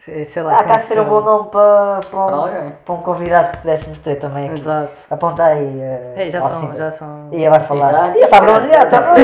[0.00, 0.56] Sei, sei lá.
[0.56, 2.72] Ah, é cá se ser um bom nome para, para, Para um, alguém.
[2.86, 4.58] para um convidado que pudéssemos ter também aqui.
[4.60, 4.96] Exato.
[5.10, 5.78] Aponta aí.
[5.82, 7.28] eh, Ei, já são, já são.
[7.30, 8.16] E vai falar.
[8.16, 9.14] Está- bronzeado, está.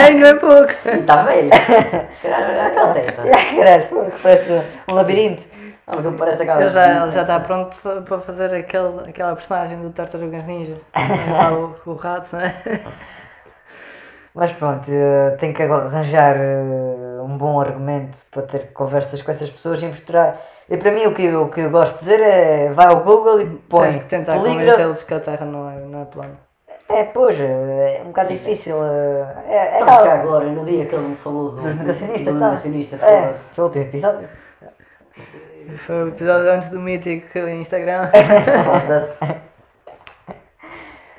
[0.00, 0.70] Ai, não é pouco.
[0.86, 1.50] E está velho.
[2.22, 3.22] Caralho, olha aquela testa.
[3.56, 5.42] Caralho, parece um labirinto.
[5.92, 6.60] Ah, parece aquela.
[6.62, 7.76] Ele já, ele já está pronto
[8.06, 10.76] para fazer aquele, aquela personagem do Tartarugas Ninja.
[11.32, 12.54] Lá o, o rato, não é?
[14.32, 19.30] Mas pronto, eh, tenho que agora arranjar eh, um bom argumento para ter conversas com
[19.32, 20.38] essas pessoas e mostrar.
[20.68, 23.00] E para mim o que, eu- o que eu gosto de dizer é vai ao
[23.00, 24.70] Google e põe Tens que tentar polígrafo.
[24.70, 26.32] convencê-los que a Terra não é, não é plana.
[26.88, 28.76] É, pois, eh, é um bocado difícil.
[28.84, 31.62] É, é cá aquela- agora, no dia que ele me falou do.
[31.62, 32.46] dos negacionistas, do tá?
[32.46, 34.28] negacionista, É, foi o último episódio.
[35.78, 38.10] Foi o episódio antes do mítico Instagram.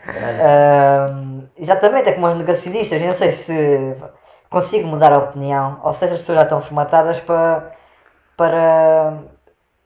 [0.07, 2.99] Ahm, Exatamente, é como os negacionistas.
[3.01, 3.95] Eu não sei se
[4.49, 7.71] consigo mudar a opinião ou se essas pessoas já estão formatadas para.
[8.35, 9.13] para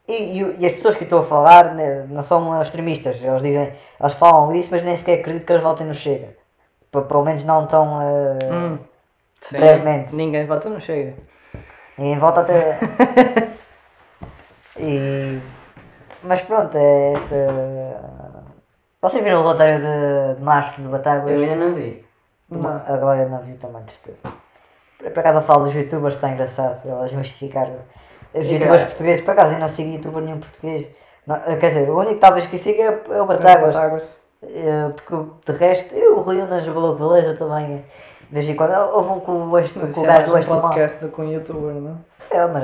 [0.07, 3.21] e, e- e as pessoas que estou a falar né, não são extremistas.
[3.21, 6.35] Eles dizem, eles falam isso, mas nem sequer acredito que eles votem no Chega.
[6.91, 8.01] P- Pelo menos não tão.
[8.01, 8.77] eh, Hum.
[9.51, 10.15] Brevemente.
[10.15, 11.13] Ninguém vota no Chega.
[11.97, 12.79] Ninguém volta até.
[14.77, 15.39] e.
[16.23, 17.35] Mas pronto, é essa.
[19.01, 21.31] Vocês viram o relatório de, de março do Batáguas?
[21.33, 22.03] Eu ainda não vi.
[22.49, 24.23] Uma- A Glória não vi também, de certeza.
[24.97, 26.87] Por por acaso eu falo dos youtubers, está engraçado.
[26.87, 27.75] Elas justificaram.
[28.33, 30.87] Os E youtubers cara- portugueses, por acaso eu não sigo youtuber nenhum português.
[31.27, 33.75] Não, quer dizer, o único talvez que siga é é o Batáguas.
[33.75, 34.17] Batáguas.
[34.43, 37.83] Eh, Porque de resto, eu, o Rui Unas jogou beleza também.
[38.27, 38.71] De vez em quando.
[38.95, 40.61] Houve um com o, este, com o é gajo do um Este Mal.
[40.61, 41.97] podcast que um youtuber, não
[42.31, 42.37] é?
[42.37, 42.63] É, mas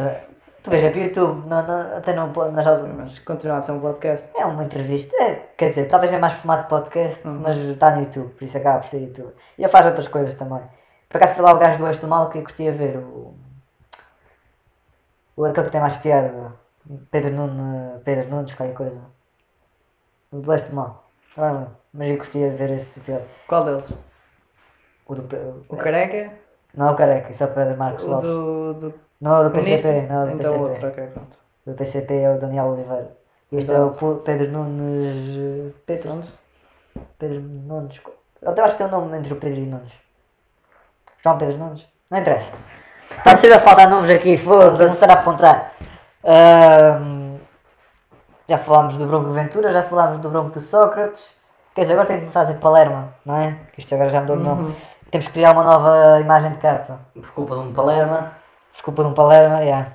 [0.63, 3.57] tu vês, é para o YouTube, não, não, até não pode, nas aulas- Mas continua
[3.57, 4.29] a ser um podcast.
[4.35, 8.01] É uma entrevista, é, quer dizer, talvez é mais formato de podcast, mas está no
[8.01, 9.33] YouTube, por isso acaba por ser YouTube.
[9.57, 10.61] E ele faz outras coisas também.
[11.09, 13.33] Por acaso foi lá o gajo do Oeste do Mal que eu curtia ver, o.
[15.35, 16.53] o aquele que tem mais piada,
[17.09, 19.01] Pedro Nunes, Pedro Nunes, qualquer coisa.
[20.31, 21.09] O do Oeste do Mal.
[21.35, 23.25] Agora não lembro, mas eu curtia ver esse piada.
[23.47, 23.91] Qual deles?
[25.05, 25.65] O do.
[25.69, 26.31] O Careca?
[26.73, 28.29] Não é o Careca, isso é o Pedro Marcos O Lopes.
[28.29, 30.13] do, do Não do PCP, ministro?
[30.13, 30.59] não o do Então PCP.
[30.69, 31.37] outro, ok, pronto.
[31.67, 33.11] O PCP é o Daniel Oliveira.
[33.51, 35.73] Este é o Pedro Nunes.
[35.85, 36.27] Pedro, Pronto.
[37.19, 38.01] Pedro Nunes.
[38.41, 39.91] Eu até acho que tem um nome entre o Pedro e o Nunes.
[41.23, 41.85] João Pedro Nunes.
[42.09, 42.53] Não interessa.
[43.11, 45.73] Está sempre a faltar nomes aqui, foda-se, não será a apontar.
[48.47, 51.29] Já falámos do Bronco Ventura, já falámos do Bronco do Sócrates.
[51.75, 53.57] Quer dizer, agora tem que começar a dizer Palermo, não é?
[53.73, 54.75] Que Isto agora já mudou de nome.
[55.09, 56.99] Temos que criar uma nova imagem de capa.
[57.13, 58.31] Por culpa de um Palerma.
[58.73, 59.87] Desculpa de um Palermo, yeah.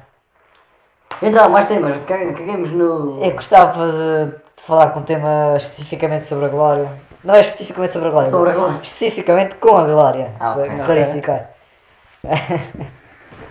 [1.23, 1.97] Então, mais temas.
[2.07, 3.25] Ca- Caguemos no.
[3.25, 6.89] Eu gostava de, de falar com um tema especificamente sobre a Glória.
[7.25, 8.31] Não é especificamente sobre a Glória.
[8.31, 8.79] Sobre a Glória.
[8.83, 10.31] Especificamente com a Glória.
[10.39, 10.67] Ah, ok.
[10.71, 11.51] Para clarificar.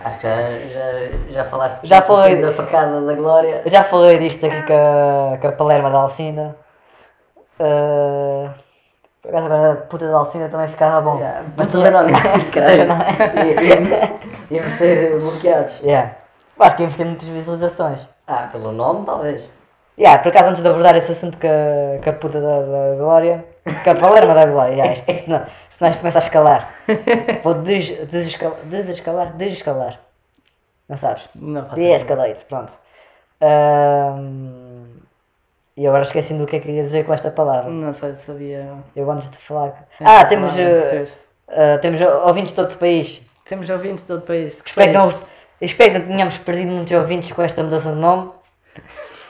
[0.04, 2.34] Acho que já, já, já falaste Já falei.
[2.34, 3.62] assim, da facada da Glória.
[3.66, 4.72] Já falei disto aqui com
[5.34, 6.56] a, com a Palerma da Alcinda.
[7.58, 8.48] Uh,
[9.22, 11.20] por acaso agora a puta da Alcinda também ficava bom.
[11.56, 12.06] Mas tu não,
[12.52, 12.86] caralho.
[14.50, 15.80] Ia- ia- Íamos ser bloqueados.
[15.80, 16.16] Yeah.
[16.58, 18.00] Acho que íamos ter muitas visualizações.
[18.26, 19.48] Ah, pelo nome, talvez.
[19.98, 22.96] Yeah, por acaso antes de abordar esse assunto com a, com a puta da, da
[22.98, 23.44] Glória,
[23.82, 26.74] com a Palerma da Glória, yeah, isto, senão, senão isto começa a escalar.
[27.42, 30.00] Vou des, desescalar, desescalar, desescalar.
[30.88, 31.28] Não sabes?
[31.34, 31.96] Não faço ideia.
[31.96, 32.72] De-escalate, pronto.
[33.40, 34.84] Ahm,
[35.76, 37.70] e agora esqueci-me do que é que ia dizer com esta palavra.
[37.70, 38.72] Não sei se sabia.
[38.94, 39.86] Eu antes de falar.
[40.00, 40.56] Ah, temos, uh,
[41.48, 43.25] uh, temos ouvintes de outro país.
[43.48, 44.62] Temos ouvintes de todo o país.
[44.64, 45.12] Espero que, não,
[45.60, 48.32] espero que não tenhamos perdido muitos ouvintes com esta mudança de nome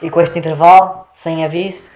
[0.01, 1.89] e com este intervalo, sem aviso.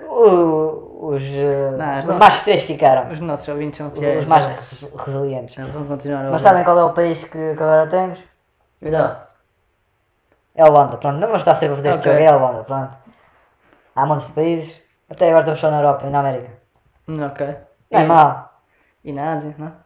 [0.00, 3.10] O- os uh, Não, os os nossos- mais fiéis ficaram.
[3.10, 4.20] Os nossos ouvintes são fiéis.
[4.20, 5.56] Os mais res- resilientes.
[5.58, 8.18] Eles vão continuar a Mas sabem qual é o país que, que agora temos?
[8.82, 9.16] Então,
[10.56, 10.96] É a Holanda.
[10.98, 12.12] Pronto, não vamos estar sempre a fazer este Ok.
[12.12, 12.24] jogo.
[12.24, 12.96] É a Holanda, pronto.
[13.96, 14.82] Há de países.
[15.10, 16.50] Até agora estamos só na Europa e na América.
[17.08, 17.46] Ok.
[17.90, 18.50] Não é E- mau.
[19.04, 19.83] E na Ásia, não?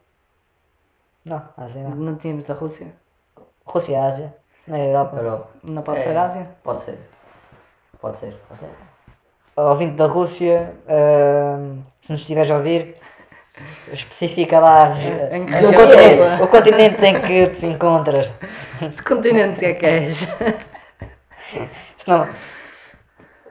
[1.29, 1.91] Não, Ásia não.
[1.97, 2.93] Não tínhamos da Rússia.
[3.65, 4.35] Rússia Ásia.
[4.67, 5.17] Não é Europa.
[5.17, 5.49] Europa.
[5.63, 6.51] Não pode É, ser Ásia?
[6.63, 6.99] Pode ser.
[8.01, 8.35] Pode ser.
[8.49, 8.71] Pode ser.
[9.57, 12.95] ouvinte da Rússia, ahm, se nos estiveres a ouvir,
[13.93, 14.91] especifica lá
[15.33, 18.33] Em que o, continente, o continente em que te encontras.
[18.79, 20.29] Que continente é que és?
[21.97, 22.29] Se não,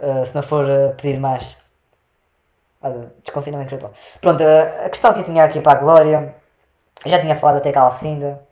[0.01, 1.57] ah, se não for ah, pedir mais.
[2.81, 3.91] Olha, desconfinamento gradual.
[4.21, 6.35] Pronto, ah, a questão que eu tinha aqui para a Glória,
[7.05, 8.47] eu já tinha falado até com a Alcinda.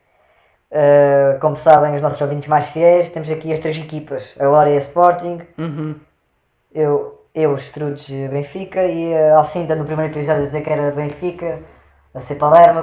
[0.72, 4.72] Ah, como sabem, os nossos ouvintes mais fiéis, temos aqui as três equipas: a Glória
[4.72, 5.42] e a Sporting.
[5.58, 5.96] Uhum.
[6.74, 10.92] Eu, eu os Strudes Benfica e a Alcinda no primeiro episódio a dizer que era
[10.92, 11.60] Benfica,
[12.14, 12.82] a ser Palerma,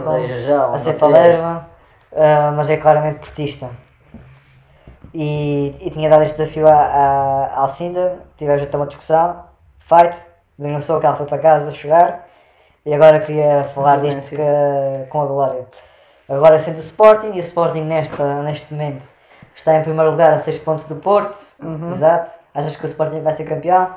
[0.75, 0.95] a ser.
[0.95, 1.69] Palerma,
[2.17, 3.69] ah, mas é claramente portista.
[5.15, 9.45] E, e tinha dado este desafio à, à, à Alcinda, tivemos até uma discussão,
[9.79, 10.19] fight,
[10.59, 12.27] denunciou que ela foi para casa a chorar
[12.85, 15.67] e agora queria falar disto que- com a Glória.
[16.29, 19.05] Agora sendo o Sporting e o Sporting nesta, neste momento
[19.55, 21.37] está em primeiro lugar a 6 pontos do Porto,
[21.91, 22.31] exato.
[22.55, 23.89] Achas que o Sporting vai ser campeão?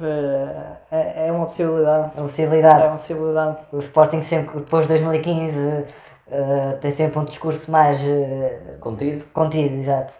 [0.00, 0.46] Eh,
[0.90, 2.18] É, é uma possibilidade.
[2.18, 2.82] A possibilidade.
[2.82, 3.56] É uma possibilidade.
[3.72, 5.84] O Sporting sempre, depois de 2015,
[6.30, 9.24] eh, tem sempre um discurso mais eh, Contido.
[9.32, 10.12] contido, exato.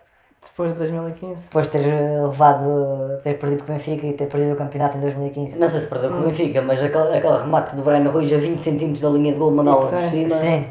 [0.43, 1.45] Depois de 2015.
[1.45, 4.97] Depois de ter eh, levado, ter perdido com o Benfica e ter perdido o campeonato
[4.97, 5.59] em 2015.
[5.59, 8.37] Não sei se perdeu com o Benfica, mas aquele, aquele remate do Brian Ruiz a
[8.37, 10.31] 20 cm da linha de gol mandá-lo por Sim, cima.
[10.31, 10.67] Sim,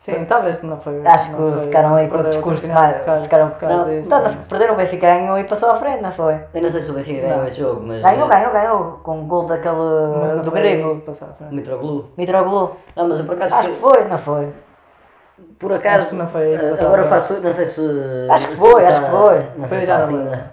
[0.00, 1.06] Sim, talvez não foi.
[1.06, 3.76] Acho não que foi- ficaram não aí com o discurso mais- por causa- ficaram- causa
[3.76, 4.06] Não, disso.
[4.14, 6.40] Então, perderam o Benfica ganhou e passou à frente, não foi?
[6.54, 7.46] Eu não sei se o Benfica ganhou Não.
[7.46, 8.00] esse jogo, mas.
[8.02, 9.00] Ganhou, eh, ganhou, ganhou.
[9.02, 9.74] Com o gol daquele.
[10.22, 11.00] Mas não do grego.
[11.02, 11.54] passar à frente.
[11.54, 12.06] Mitroglou.
[12.16, 12.76] Mitroglou.
[12.96, 13.54] Não, mas eu por acaso.
[13.56, 14.48] Acho que foi, não foi?
[15.58, 15.98] Por acaso.
[15.98, 17.40] Acho que não foi eh, agora faço.
[17.40, 17.80] Não sei se.
[18.30, 19.46] Acho que foi, acho que foi.
[19.58, 20.24] Não sei se não assim.
[20.24, 20.50] né?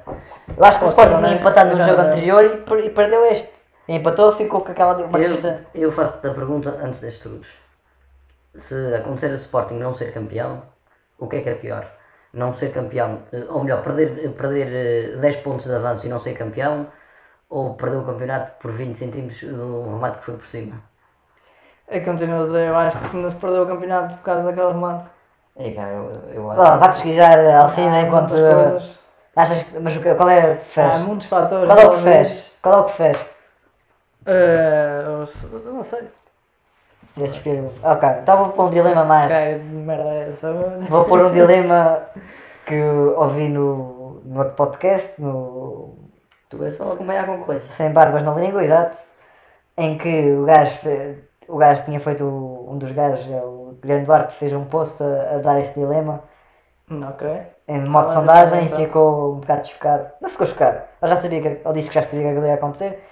[0.57, 3.51] Eu acho que o Sporting tinha empatado no jogo anterior e, per- perdeu este.
[3.88, 5.65] E empatou, ficou com aquela uma diferença.
[5.73, 7.47] Eu, faço-te a pergunta antes destes todos.
[8.57, 10.63] Se acontecer o Sporting não ser campeão,
[11.17, 11.89] o que é que é pior?
[12.33, 16.19] Não ser campeão, eh, ou melhor, perder, perder eh, 10 pontos de avanço e não
[16.19, 16.88] ser campeão,
[17.49, 20.81] ou perder o campeonato por 20 centímetros de um remate que foi por cima?
[21.89, 24.43] É que continuo a dizer, eu acho que não se perdeu o campeonato por causa
[24.43, 25.05] daquele remate.
[25.55, 26.61] É, cara, eu, eu acho.
[26.61, 28.31] Bom, vai pesquisar Alcina Há enquanto.
[28.33, 28.99] muitas coisas.
[29.35, 29.79] Achas que.
[29.79, 30.99] Mas o que- qual é que Há preferes?
[31.01, 31.65] muitos fatores.
[31.67, 32.51] Qual é o que preferes?
[32.61, 33.25] Qual é o que preferes?
[34.25, 36.07] Eh, eu- não sei.
[37.05, 37.71] Se tivesse escolhido.
[37.83, 39.27] Ok, então vou pôr um dilema mais.
[39.31, 40.51] Que merda é essa?
[40.89, 42.01] Vou pôr um dilema
[42.65, 42.81] que
[43.15, 45.95] ouvi no, no outro podcast, no
[46.49, 47.71] Tu és só acompanhar a concorrência.
[47.71, 48.97] Sem Barbas na Língua, exato.
[49.77, 50.79] Em que o gajo,
[51.48, 55.36] o gajo tinha feito, um dos gajos, é o Guilherme Duarte, fez um post a,
[55.36, 56.24] a dar este dilema
[57.10, 57.28] Ok.
[57.68, 58.78] em modo de sondagem e então.
[58.80, 60.12] ficou um bocado chocado.
[60.22, 62.54] Não ficou chocado, ele já sabia que, ele disse que já sabia que aquilo ia
[62.56, 63.04] acontecer,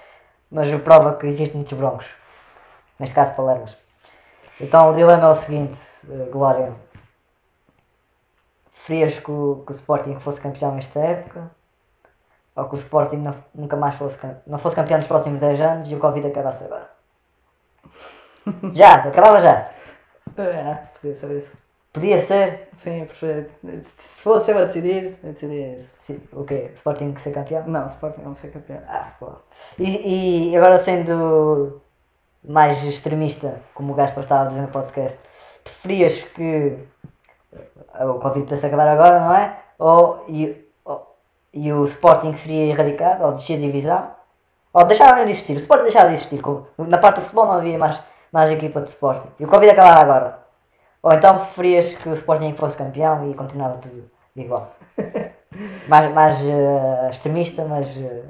[0.50, 2.06] mas prova que existem muitos broncos.
[2.98, 3.76] Neste caso, palermas.
[4.60, 5.78] Então o dilema é o seguinte,
[6.10, 6.72] eh, Glória.
[8.70, 11.50] Preferias que o, que o Sporting fosse campeão nesta época?
[12.54, 15.90] Ou que o Sporting não- nunca mais fosse, não fosse campeão nos próximos 10 anos
[15.90, 16.95] e o Covid acabasse agora?
[18.72, 19.70] já, acabava já.
[20.38, 21.52] É, podia ser isso.
[21.92, 22.68] Podia ser.
[22.74, 23.46] Sim, eu prefiro.
[23.80, 25.92] Se fosse eu a decidir, eu decidia isso.
[25.96, 26.70] Sim, o quê?
[26.74, 27.64] Sporting ser campeão?
[27.66, 28.80] Não, Sporting não ser campeão.
[28.86, 29.28] Ah, pô.
[29.78, 31.80] E, e agora sendo
[32.44, 35.18] mais extremista, como o Gaspar estava a dizer no podcast,
[35.64, 36.76] preferias que
[38.00, 39.56] o Covid pudesse acabar agora, não é?
[39.78, 41.16] Ou e, ou-
[41.52, 44.10] e o Sporting seria erradicado, ou descia de divisão,
[44.72, 46.40] ou deixava de existir, o Sporting deixava de existir,
[46.78, 47.98] na parte do futebol não havia mais,
[48.32, 50.38] mais equipa de Sporting, e o Covid acabava agora.
[51.02, 54.74] Ou então preferias que o Sporting fosse campeão e continuava tudo igual.
[55.88, 58.24] mais mais eh, extremista, mas eh,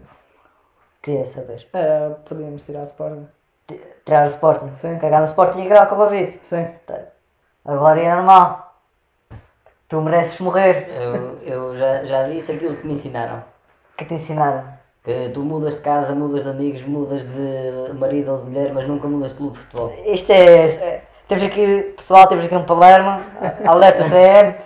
[1.02, 1.66] queria saber.
[1.72, 3.26] É, podíamos tirar o Sporting.
[3.66, 4.70] T- Tirar o Sporting.
[4.74, 4.98] Sim.
[4.98, 6.38] Cagar no Sporting e acabar com o Covid.
[6.42, 6.68] Sim.
[7.64, 8.74] A glória é normal.
[9.88, 10.88] Tu mereces morrer.
[10.90, 13.38] Eu, eu já, já disse aquilo que me ensinaram.
[13.38, 14.75] O que te ensinaram?
[15.06, 18.86] Que tu mudas de casa, mudas de amigos, mudas de marido ou de mulher, mas
[18.88, 19.92] nunca mudas de clube de futebol.
[20.04, 20.64] Isto é.
[20.66, 23.20] é- Temos aqui, pessoal, temos aqui um Palermo.
[23.64, 24.56] Alerta CM.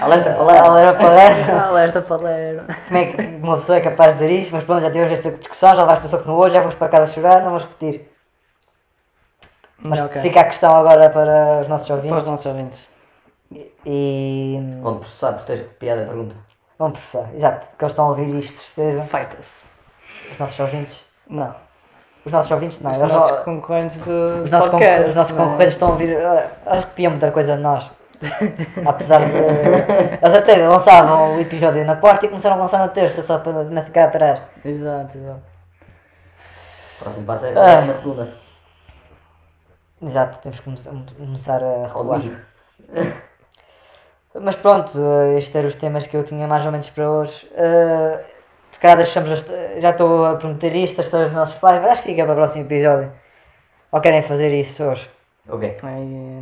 [0.00, 0.62] Alerta palavra.
[0.62, 1.52] Alerta Palermo.
[1.64, 2.62] Alerta Palermo.
[2.88, 4.50] Como é que uma pessoa é capaz de dizer isso?
[4.52, 6.88] Mas pronto, já tivemos esta discussão, já levaste o soco no olho, já vamos para
[6.88, 8.10] casa chorar, não vamos repetir.
[9.78, 10.20] Mas Ok.
[10.22, 12.26] fica a questão agora para os nossos Para os ouvintes.
[12.26, 12.88] nossos ouvintes.
[13.86, 14.58] E.
[14.84, 16.34] Onde processar por teres copiado a pergunta.
[16.78, 19.02] Vamos processar, exato, porque eles estão a ouvir isto, certeza.
[19.04, 19.68] Fight-us.
[20.32, 21.04] Os nossos ouvintes.
[21.28, 21.54] Não.
[22.24, 24.96] Os nossos ouvintes não, Os eles nossos não- concorrentes do Os nossos, podcast.
[24.98, 25.36] concor- os nossos é?
[25.42, 26.16] concorrentes estão a ouvir.
[26.16, 27.90] ah, Eles copiam muita coisa de nós.
[28.86, 29.30] Apesar de.
[30.22, 33.64] Eles até lançavam o episódio na quarta e começaram a lançar na terça só para
[33.64, 34.42] não ficar atrás.
[34.64, 35.42] Exato, exato.
[36.98, 37.80] O próximo passo é Ah.
[37.80, 38.28] uma segunda.
[40.02, 42.20] Exato, temos que come- começar a regular.
[44.40, 47.48] Mas pronto, eh, estes eram os temas que eu tinha mais ou menos para hoje.
[47.54, 48.24] Eh,
[48.70, 49.30] Se calhar deixamos.
[49.78, 52.32] Já estou a prometer isto, as histórias dos nossos pais, mas acho que fica para
[52.32, 53.10] o próximo episódio.
[53.90, 55.10] Ou querem fazer isso hoje?
[55.48, 55.76] Ok.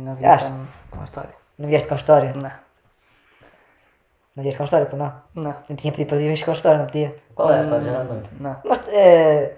[0.01, 0.47] Não vi Acho.
[0.51, 1.29] com, com a história.
[1.57, 2.33] Não vieste com história?
[2.35, 2.51] Não.
[4.35, 5.13] Não vieste com história, pô, não?
[5.33, 5.55] Não.
[5.69, 7.15] Eu tinha pedido para vir com história, não podia.
[7.35, 7.85] Qual é a história?
[7.85, 8.29] Já não lembro.
[8.39, 8.55] Não.
[8.65, 9.53] Mas eh,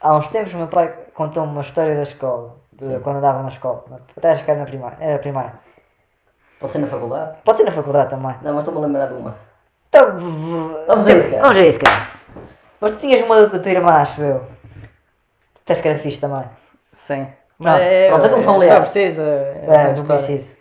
[0.00, 3.48] há uns tempos o meu pai contou-me uma história da escola, de quando andava na
[3.48, 3.84] escola.
[4.16, 4.96] Até acho que era na primária.
[5.00, 5.54] Era primária.
[6.60, 7.36] Pode ser na faculdade?
[7.44, 8.34] Pode ser na faculdade também.
[8.42, 9.34] Não, mas estou-me a lembrar de uma.
[9.88, 10.16] Então,
[10.86, 11.42] Vamos a isso, cara.
[11.42, 12.06] Vamos a isso, cara.
[12.80, 14.40] Mas tu tinhas uma da tua irmã, acho eu.
[15.54, 16.44] Tu tens que era fixe também.
[16.92, 17.26] Sim.
[17.58, 17.78] Pronto.
[17.78, 18.74] é, Pronto, então é, familiar.
[18.76, 19.22] Só precisa.
[19.22, 20.56] É, É, a não preciso.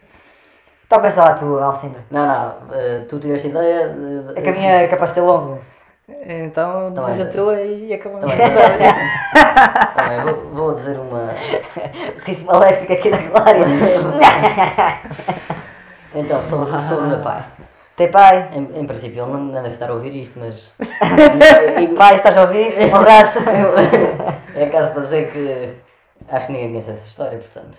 [0.88, 2.02] Então pensa lá tu, Alcindra.
[2.12, 2.56] Não, não.
[2.74, 4.40] eh, tu tiveste ideia de...
[4.40, 5.60] É que a minha é capaz de ter longo.
[6.08, 8.32] Então, Tá diz a tua e acabamos.
[8.32, 8.46] Tá bem.
[9.96, 11.34] Tá bem, vou, vou dizer uma...
[12.24, 13.66] Riso maléfico aqui na glória.
[16.16, 17.46] Então, sobre, sobre o meu pai.
[17.96, 18.50] Tem pai?
[18.54, 20.74] Em, em princípio, ele não, não deve estar a ouvir isto, mas...
[21.98, 22.74] Pai, estás a ouvir?
[22.92, 23.40] Um abraço.
[24.54, 25.78] é caso para dizer que
[26.30, 27.78] acho que ninguém conhece essa história, portanto.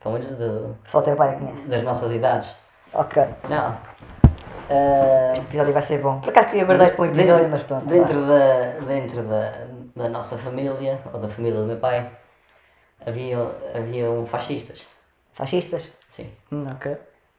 [0.00, 1.68] Pelo menos de- Só o teu pai a conhece.
[1.68, 2.54] das nossas idades.
[2.94, 3.22] Ok.
[3.48, 3.76] Não.
[4.70, 6.20] Ah, Este episódio vai ser bom.
[6.20, 7.86] Por acaso queria guardar este para um episódio, mas pronto.
[7.86, 9.52] Dentro, da, dentro da,
[9.96, 12.10] da nossa família, ou da família do meu pai,
[13.06, 13.36] havia,
[13.74, 14.86] haviam fascistas.
[15.34, 15.88] Fascistas?
[16.08, 16.30] Sim.
[16.50, 16.96] Hum, ok.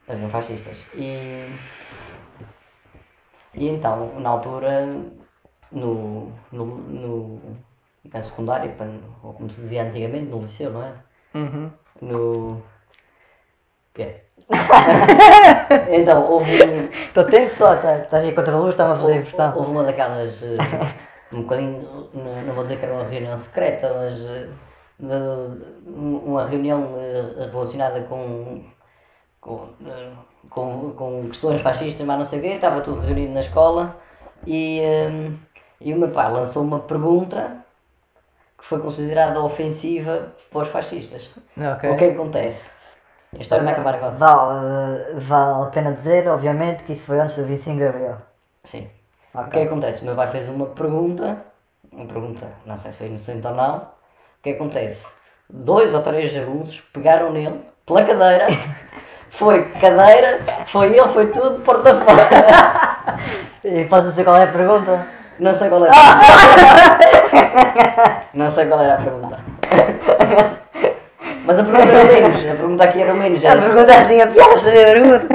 [0.07, 0.77] Eram fascistas.
[0.95, 1.47] E.
[3.53, 4.85] E então, na altura,
[5.71, 7.41] no, no, no,
[8.13, 8.75] na secundária,
[9.23, 10.93] ou como se dizia antigamente, no liceu, não é?
[11.33, 11.71] Uhum.
[12.01, 12.61] No.
[13.93, 14.21] quê?
[15.89, 19.57] então, houve, Estou atento só, tá- estás aí contra a luz, está-me a fazer impressão.
[19.57, 20.43] houve uma daquelas.
[21.31, 22.09] um bocadinho.
[22.13, 24.21] Não, não vou dizer que era uma reunião secreta, mas.
[24.25, 24.49] eh,
[24.99, 28.63] de- uma reunião eh, relacionada com.
[29.45, 29.69] Com,
[30.49, 33.95] com, com questões fascistas, mas não sei o quê, estava tudo reunido na escola
[34.45, 35.31] e, eh,
[35.79, 37.57] e o meu pai lançou uma pergunta
[38.57, 41.29] que foi considerada ofensiva para os fascistas.
[41.55, 41.91] Ok.
[41.91, 42.71] O que é que acontece?
[43.37, 44.15] A história vai acabar agora.
[44.15, 48.15] Vale, vale a pena dizer, obviamente, que isso foi antes do 25 de Abril.
[48.63, 48.89] Sim.
[49.33, 50.01] O que é que acontece?
[50.01, 51.37] O meu pai fez uma pergunta,
[51.91, 53.77] uma pergunta, não sei se foi inocente ou não.
[53.77, 55.15] O que é acontece?
[55.49, 58.47] Dois ou três jagunços pegaram nele, pela cadeira,
[59.37, 63.19] foi cadeira, foi ele, foi tudo, porta fora.
[63.63, 65.07] E podes dizer qual é a pergunta?
[65.39, 65.93] Não sei qual era.
[68.33, 69.39] não sei qual era a pergunta.
[71.45, 73.45] Mas a pergunta era menos, a pergunta aqui era menos.
[73.45, 75.27] A Era, pergunta tinha piada saber a pergunta.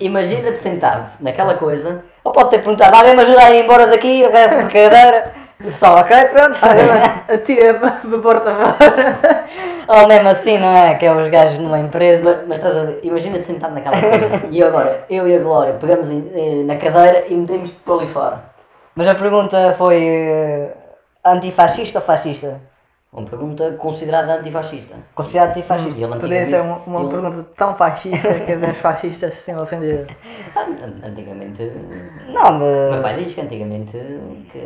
[0.00, 4.24] Imagina-te sentado naquela coisa, Ou pode ter perguntado, alguém me ajuda a ir embora daqui,
[4.24, 5.32] o resto por cadeira.
[5.62, 6.58] O pessoal, ok, pronto.
[7.28, 9.44] Atira para a porta fora.
[9.88, 10.94] Ou mesmo assim, não é?
[10.94, 12.24] Que é os gajos numa empresa.
[12.24, 14.46] mas, mas estás a ver, imagina-te sentado naquela coisa.
[14.50, 18.06] E agora, eu e a Glória pegamos em- eh, na cadeira e metemos por ali
[18.06, 18.40] fora.
[18.94, 20.72] Mas a pergunta foi eh,
[21.24, 22.58] antifascista ou fascista?
[23.12, 24.94] Uma pergunta considerada antifascista.
[25.16, 25.98] Considerado antifascista.
[25.98, 30.06] E ele Podia ser uma, uma ele- pergunta tão fascista que os fascistas se ofender.
[30.56, 31.72] An- Antigamente.
[32.28, 33.02] Não, O meu mas.
[33.02, 33.98] pai diz que antigamente
[34.52, 34.58] que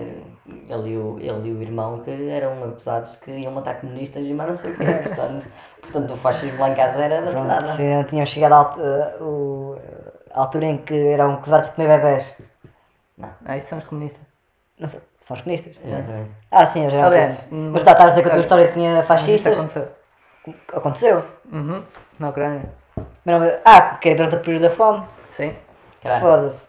[0.69, 4.35] ele e, o, ele e o irmão que eram acusados que iam matar comunistas e
[4.35, 4.85] mais não sei o quê.
[5.09, 5.49] Portanto,
[5.81, 7.83] portanto o fascismo lá em casa era da pesada.
[7.83, 9.77] não tinham chegado à alt- eh, o-
[10.33, 12.35] à altura em que eram acusados de comer bebés.
[13.47, 14.34] Ah, isso são os comunistas.
[14.85, 15.73] Não sei, são os comunistas.
[15.83, 16.31] Exatamente.
[16.51, 17.57] Ah, sim, eu já não Aliás, sei.
[17.59, 19.53] hum, Mas está a dizer que a tua história tinha Mas isso fascistas?
[19.55, 19.89] aconteceu.
[20.75, 21.25] Aconteceu.
[21.51, 21.83] Uhum.
[22.19, 22.63] Na Ucrânia.
[23.25, 25.03] Mas não- Ah, porque é durante o período da fome.
[25.33, 25.55] Sim.
[26.03, 26.21] Caralho.
[26.21, 26.69] Foda-se.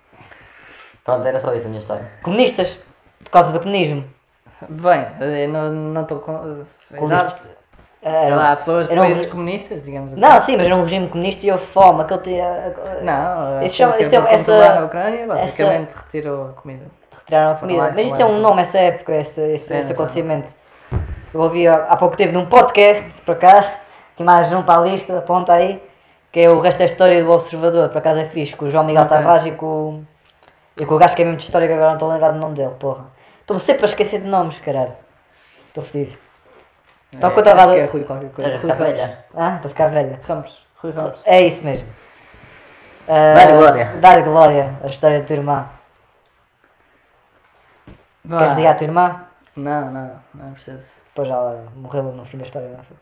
[1.04, 2.10] Pronto, era só isso a minha história.
[2.24, 2.80] Comunistas.
[3.22, 4.02] Por causa do comunismo.
[4.70, 6.64] Bem, eu não não estou com.
[6.98, 7.50] Comunistas.
[8.02, 10.22] Sei Era- lá, pessoas de um países re- comunistas, digamos assim.
[10.22, 12.02] Não, sim, mas era um regime comunista e houve fome.
[12.04, 12.74] Aquele tinha.
[13.02, 16.86] Não, Isso chama- isso é- por essa- controlar a Ucrânia, basicamente retirou a comida.
[17.26, 17.82] Retiraram a comida.
[17.84, 20.54] lá- Mas foi é um nome, essa época, esse, esse, É, esse acontecimento.
[21.34, 23.70] Eu ouvi há, há pouco tempo num podcast, por acaso,
[24.16, 25.84] que mais um para a lista, aponta aí,
[26.32, 28.84] que é o resto da história do Observador, por acaso é fixe, com o João
[28.84, 29.18] Miguel Ok.
[29.18, 30.04] Tavares e com,
[30.78, 32.32] e com o gajo que é mesmo de história que agora não estou a lembrar
[32.32, 33.06] do nome dele, porra.
[33.42, 34.94] Estou-me sempre a esquecer de nomes, caralho.
[35.68, 36.18] Estou fodido.
[37.14, 38.56] Então, É, quando estava é Rui qualquer coisa.
[38.56, 39.26] Estás a Rui ficar velha.
[39.36, 40.20] Ah, para ficar velha.
[40.28, 40.66] Ramos.
[40.82, 41.22] Rui Ramos.
[41.26, 41.88] É isso mesmo.
[43.08, 43.92] Ah, Dá-lhe glória.
[44.00, 45.36] Dá-lhe glória, a história da tua
[48.26, 48.38] irmã.
[48.38, 48.58] Queres Vá.
[48.58, 49.22] ligar à tua irmã?
[49.56, 51.02] Não, não, não é preciso.
[51.08, 52.98] Depois ela morreu no fim da história, não foi?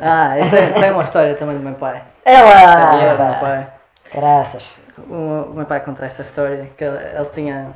[0.00, 2.02] Ah, eu tenho, tenho uma história também do meu pai.
[2.24, 2.52] Ela!
[2.52, 3.72] Tenho uma história do meu pai.
[4.14, 4.76] Graças.
[4.98, 5.14] O,
[5.50, 7.72] o meu pai conta esta história, que ele, ele tinha.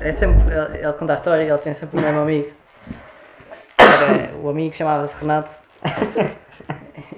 [0.00, 2.50] É sempre, ele, ele conta a história e ele tem sempre o mesmo amigo.
[3.78, 5.52] Era- o amigo chamava-se Renato.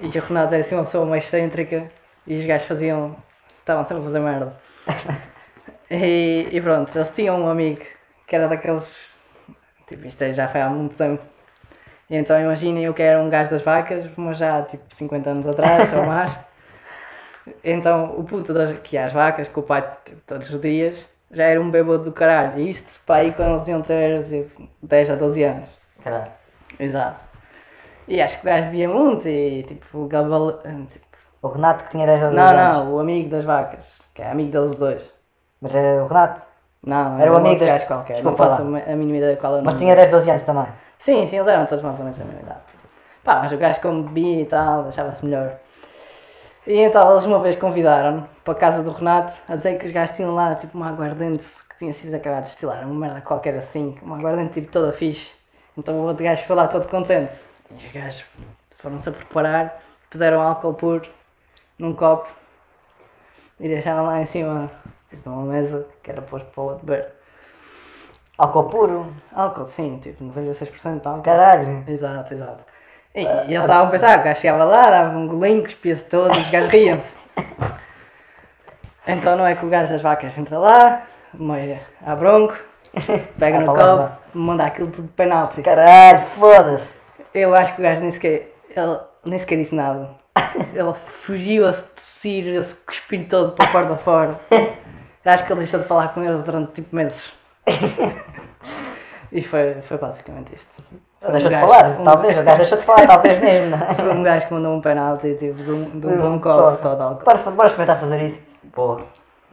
[0.01, 1.89] E o Renato é assim uma pessoa meio excêntrica
[2.27, 3.15] e os gajos faziam.
[3.59, 4.53] estavam sempre a fazer merda.
[5.89, 7.81] E, e pronto, eles tinham um amigo
[8.27, 9.19] que era daqueles.
[9.87, 11.23] Tipo, isto já foi há muito tempo.
[12.09, 15.47] E então imaginem eu que era um gajo das vacas, mas já tipo 50 anos
[15.47, 16.37] atrás ou mais.
[17.63, 21.09] Então o puto das, que ia às vacas, com o pai tipo, todos os dias,
[21.31, 22.59] já era um bêbado do caralho.
[22.59, 25.77] E isto para aí quando eles deviam ter tipo, 10 a 12 anos.
[26.03, 26.31] Caralho.
[26.79, 27.19] Exato.
[28.07, 30.59] E acho que o gajo via muito e tipo o gabal...
[30.89, 31.05] tipo,
[31.41, 32.75] O Renato que tinha 10 ou 12 Não, anos.
[32.77, 35.13] não, o amigo das vacas, que é amigo deles dois.
[35.61, 36.41] Mas era o Renato.
[36.85, 38.13] Não, Era um amigo das- gajo qualquer.
[38.13, 38.79] Desculpa não faço lá.
[38.79, 39.79] a mínima ideia qual é o Mas nome.
[39.85, 40.67] tinha 10, 12 anos também.
[40.99, 42.59] Sim, sim, eles eram todos mais ou menos da mesma idade.
[43.23, 45.53] Pá, mas o gajo como bebia e tal, achava-se melhor.
[46.67, 49.91] E então eles uma vez convidaram-me para a casa do Renato a dizer que os
[49.91, 53.55] gajos tinham lá tipo uma aguardente que tinha sido acabado de destilar, uma merda qualquer
[53.55, 55.31] assim, uma aguardente tipo toda fixe.
[55.77, 57.33] Então o outro gajo foi lá todo contente.
[57.71, 58.25] E os gajos
[58.77, 59.79] foram-se a preparar,
[60.09, 61.01] puseram álcool puro
[61.77, 62.27] num copo
[63.59, 64.69] e deixaram lá em cima,
[65.09, 67.13] tipo numa mesa que era posto para o outro beber.
[68.37, 69.13] Álcool puro.
[69.33, 71.23] Álcool, sim, tipo 96% de álcool.
[71.23, 71.83] Caralho.
[71.87, 72.63] Exato, exato.
[73.13, 76.35] E, e eles estavam a pensar, o gajo chegava lá, dava um golinho, cuspia-se todo
[76.35, 77.19] e os gajos riam-se.
[79.07, 81.03] Então não é que o gajo das vacas entra lá,
[81.33, 82.57] meio a bronco,
[83.39, 85.61] pega Ah, no copo, manda aquilo tudo de penalti.
[85.61, 86.93] Caralho, foda-se.
[87.33, 90.09] Eu acho que o gajo nem sequer, ele nem sequer disse nada.
[90.73, 94.39] Ele fugiu a se tossir, a se cuspir todo para a porta fora.
[95.25, 97.33] Acho que ele deixou de falar com eles durante tipo meses.
[99.31, 100.81] E foi, foi basicamente isto.
[101.19, 103.75] Foi um Deixou de gajo- falar, um- talvez, o gajo deixou de falar, talvez mesmo,
[103.75, 103.93] não é?
[103.93, 106.75] Foi um gajo que mandou um penalti tipo, de um, de um bom Pô, copo
[106.77, 107.25] só de álcool.
[107.25, 108.41] Bora, bora experimentar fazer isso.
[108.71, 109.01] Pô,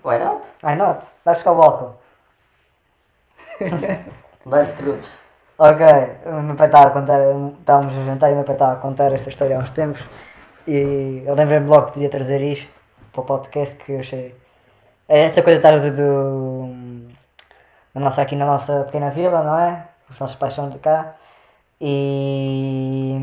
[0.05, 0.43] why not?
[0.62, 1.05] Why not?
[1.25, 1.95] Vai buscar o álcool.
[4.47, 5.09] Dá-lhe trutos.
[5.59, 5.87] Ok,
[6.27, 7.18] o meu pai estava a contar,
[7.61, 10.03] estávamos a jantar e o meu pai estava a contar esta história há uns tempos
[10.66, 12.81] e eu lembrei-me logo que devia trazer isto
[13.12, 14.35] para o podcast que eu achei.
[15.14, 16.68] É essa coisa de estar a dizer do.
[17.94, 19.84] Na nossa, aqui na nossa pequena vila, não é?
[20.10, 21.14] Os nossos pais são de cá
[21.80, 23.14] e.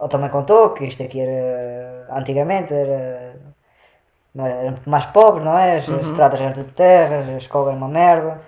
[0.00, 2.06] Ele também contou que isto aqui era.
[2.18, 2.90] Antigamente era.
[2.90, 4.66] é?
[4.66, 5.76] Era mais pobre, não é?
[5.76, 8.40] As, as estradas eram tudo de terras, a escola era uma merda,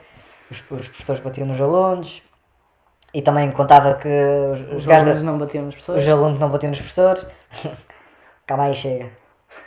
[0.50, 2.22] os, os professores batiam nos alunos.
[3.14, 6.02] E também contava que os, os da- alunos não batiam nas pessoas.
[6.02, 7.26] os alunos não batiam nos professores.
[8.46, 9.10] Calma aí, chega.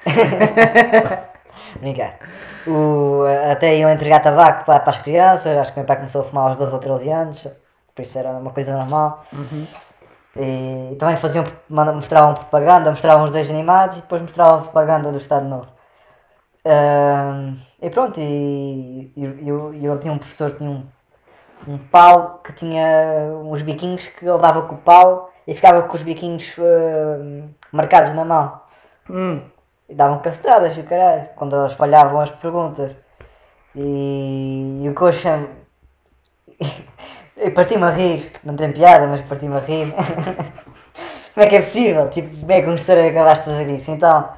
[1.80, 2.17] Brincar.
[2.67, 5.57] O, até iam entregar tabaco para, para as crianças.
[5.57, 7.47] Acho que o meu pai começou a fumar aos 12 ou 13 anos.
[7.93, 9.26] Por isso era uma coisa normal.
[10.38, 15.47] E, também faziam, mostravam propaganda, mostravam os desenhos animados e depois mostravam propaganda do Estado
[15.47, 15.67] Novo.
[16.65, 20.84] Ahm, e pronto, e, e, e eu, e eu tinha um professor tinha um,
[21.67, 22.86] um pau que tinha
[23.43, 28.13] uns biquinhos que ele dava com o pau e ficava com os biquinhos ahm, marcados
[28.13, 28.61] na mão.
[29.09, 29.41] Hum,
[29.88, 32.96] E davam castradas e o caralho, quando eles falhavam as perguntas.
[33.76, 35.04] E, e o que
[37.38, 39.94] eu parti-me a rir, não tem piada, mas parti-me a rir.
[41.34, 42.10] como é que é possível?
[42.10, 43.92] Tipo, como é que um senhor acabaste de fazer isso?
[43.92, 44.30] Então,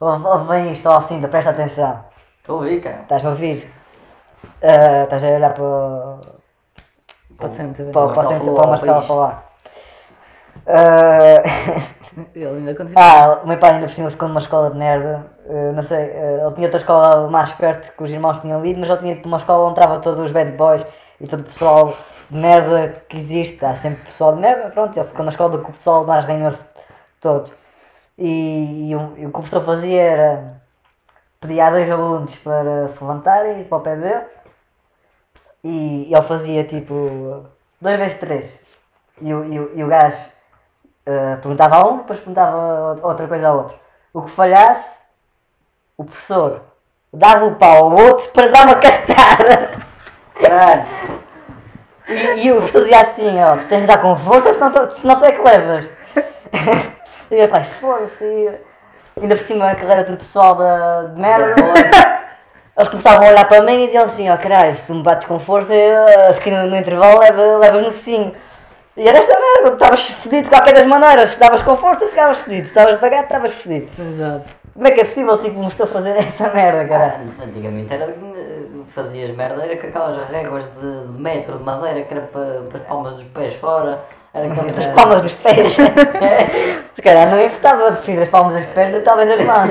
[0.00, 2.04] ouve, bem isto, ó Cinda, presta atenção.
[2.40, 3.02] Estou a ouvir, cara.
[3.02, 3.70] Estás a ouvir?
[4.62, 6.20] Ah, estás a olhar para, o-
[7.36, 7.48] para
[7.92, 9.44] para, o- para, centro- falou para o Marcelo falar.
[10.66, 11.42] Ah,
[12.34, 13.02] Ele ainda continua.
[13.02, 15.26] Ah, o meu pai ainda por cima ficou numa escola de merda.
[15.46, 18.80] Eh, não sei, eh, ele tinha outra escola mais perto que os irmãos tinham ido,
[18.80, 20.84] mas ele tinha uma escola onde entrava todos os bad boys
[21.20, 21.94] e todo o pessoal
[22.30, 23.64] de merda que existe.
[23.64, 26.66] Há sempre pessoal de merda, pronto, ele ficou na escola que o pessoal mais ranhou-se
[27.20, 27.52] todos.
[28.16, 30.62] E, e o, e o que o professor fazia era
[31.40, 34.24] pedia a dois alunos para se levantarem para o pé dele
[35.62, 37.46] e ele fazia tipo
[37.80, 38.60] dois vezes três.
[39.20, 40.18] E o, e o, e o gajo
[41.08, 43.78] Uh, perguntava a um, depois perguntava outra coisa a outro.
[44.12, 44.98] O que falhasse,
[45.96, 46.60] o professor
[47.10, 49.70] dava o pau ao outro para dar uma castada.
[50.38, 50.84] Caralho.
[52.06, 54.90] E, e o professor dizia assim, ó, tu tens de dar com força, senão tu,
[54.90, 55.88] senão tu é que levas.
[57.30, 58.60] e pai, foda-se.
[59.18, 61.54] Ainda por cima aquilo era tudo pessoal da, de merda.
[62.76, 65.26] Eles começavam a olhar para mim e diziam assim, ó caralho, se tu me bates
[65.26, 65.72] com força,
[66.34, 68.36] se aqui no, no intervalo leva, levas no focinho.
[68.98, 72.38] E era esta merda, estavas fodido de qualquer das maneiras, se estavas com força ficavas
[72.38, 73.88] fodido, se estavas devagar estavas fodido.
[73.96, 74.48] Exato.
[74.74, 77.32] Como é que é possível, tipo, me estou a fazer essa merda, caralho?
[77.40, 82.02] Antigamente era que eh, fazias merda, era com aquelas réguas de de metro de madeira
[82.02, 84.00] que era para, para as palmas dos pés fora.
[84.34, 85.74] Era com As palmas dos pés.
[86.94, 89.70] Se calhar não importava, prefiro as palmas dos pés talvez as mãos.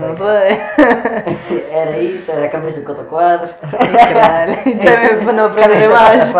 [0.00, 1.68] Não sei.
[1.70, 3.54] era isso, era a cabeça contra quadros.
[3.60, 4.52] Caralho.
[4.66, 6.32] Isso é mesmo para não aprender mais.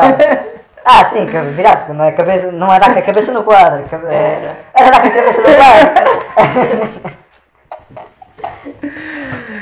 [0.85, 3.45] Ah, sim, que virado, porque não é, cabeça, não é dar com a cabeça no
[3.45, 3.85] quadro.
[3.89, 4.57] cabe- Era.
[4.75, 7.13] Era com a cabeça no quadro.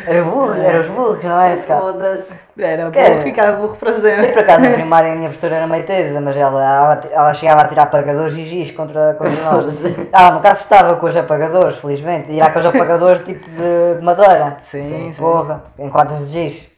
[0.06, 1.56] Era burro, era os burros, não é?
[1.56, 2.34] Foda-se.
[2.58, 4.26] Era Que- burro, ficava burro para E sempre.
[4.32, 7.62] por acaso na primária a minha professora era meio tesa, mas ela, ela, ela chegava
[7.62, 9.82] a tirar apagadores e giz contra, contra nós.
[10.12, 12.38] Ela no caso estava com os apagadores, felizmente.
[12.38, 14.56] Era com os apagadores tipo de, de madeira.
[14.62, 15.14] Sim, sim.
[15.16, 15.62] Porra,
[15.92, 16.69] quadros de giz.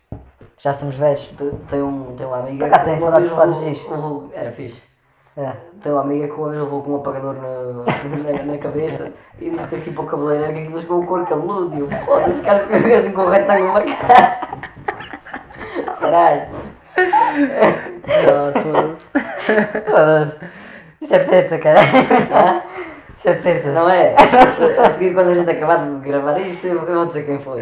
[0.63, 1.21] Já somos velhos.
[1.37, 4.31] Te- Tem, um, tem uma amiga Por acaso que tem uma saudades vez levou- levou-
[4.33, 4.83] Era fixe.
[5.37, 5.53] É.
[5.83, 7.49] Tem uma amiga que uma vez levou com um apagador na,
[8.33, 11.27] na, na cabeça e disse que aqui para o cabeleireiro que aquilo ficou o couro
[11.27, 11.75] cabeludo.
[11.77, 14.63] E eu, foda-se, cara ficou assim com o retângulo marcado.
[16.01, 16.43] Caralho.
[19.91, 20.39] Foda-se.
[21.01, 21.81] Isso é peta, cara.
[23.19, 23.73] Isso é peta.
[23.73, 24.15] Não é?
[24.85, 27.59] A seguir, quando a gente acabar de gravar isso, eu, eu vou dizer quem foi.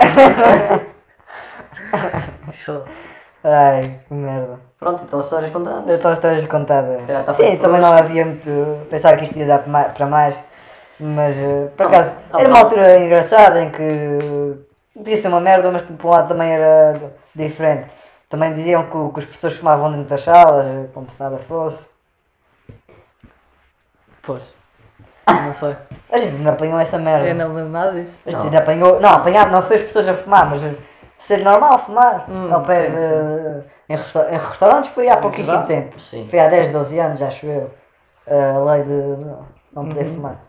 [2.53, 2.85] Show.
[3.43, 4.59] Ai, que merda.
[4.79, 5.91] Pronto, então histórias contadas.
[5.91, 7.05] Então histórias contadas.
[7.05, 7.91] calhar está Sim, feito por também hoje.
[7.91, 8.87] não havia muito.
[8.91, 10.41] Pensava que isto ia dar para mais- para mais.
[10.99, 12.57] Mas eh, por Não, acaso não, era não.
[12.57, 14.59] uma altura engraçada em que
[14.95, 16.95] podia ser uma merda, mas por um lado também era
[17.35, 17.89] diferente.
[18.29, 21.39] Também diziam que, o- que os professores fumavam dentro das salas, eh, como se nada
[21.39, 21.89] fosse.
[24.23, 24.53] Pois.
[25.27, 25.77] Não sei.
[26.13, 27.27] A gente ainda apanhou essa merda.
[27.29, 28.21] Eu não lembro nada disso.
[28.27, 29.01] A gente ainda apanhou.
[29.01, 30.75] Não, apanhar, não foi as pessoas a fumar, mas eh,
[31.21, 32.27] ser normal fumar.
[32.31, 33.93] Hum, ao pé sim, de.
[33.93, 35.67] Em, resta- em restaurantes foi há pouquíssimo geral?
[35.67, 36.01] tempo.
[36.01, 36.27] Sim.
[36.29, 37.71] Foi há 10, 12 anos, acho eu.
[38.27, 40.15] A lei de não, não poder Uhum.
[40.15, 40.41] fumar.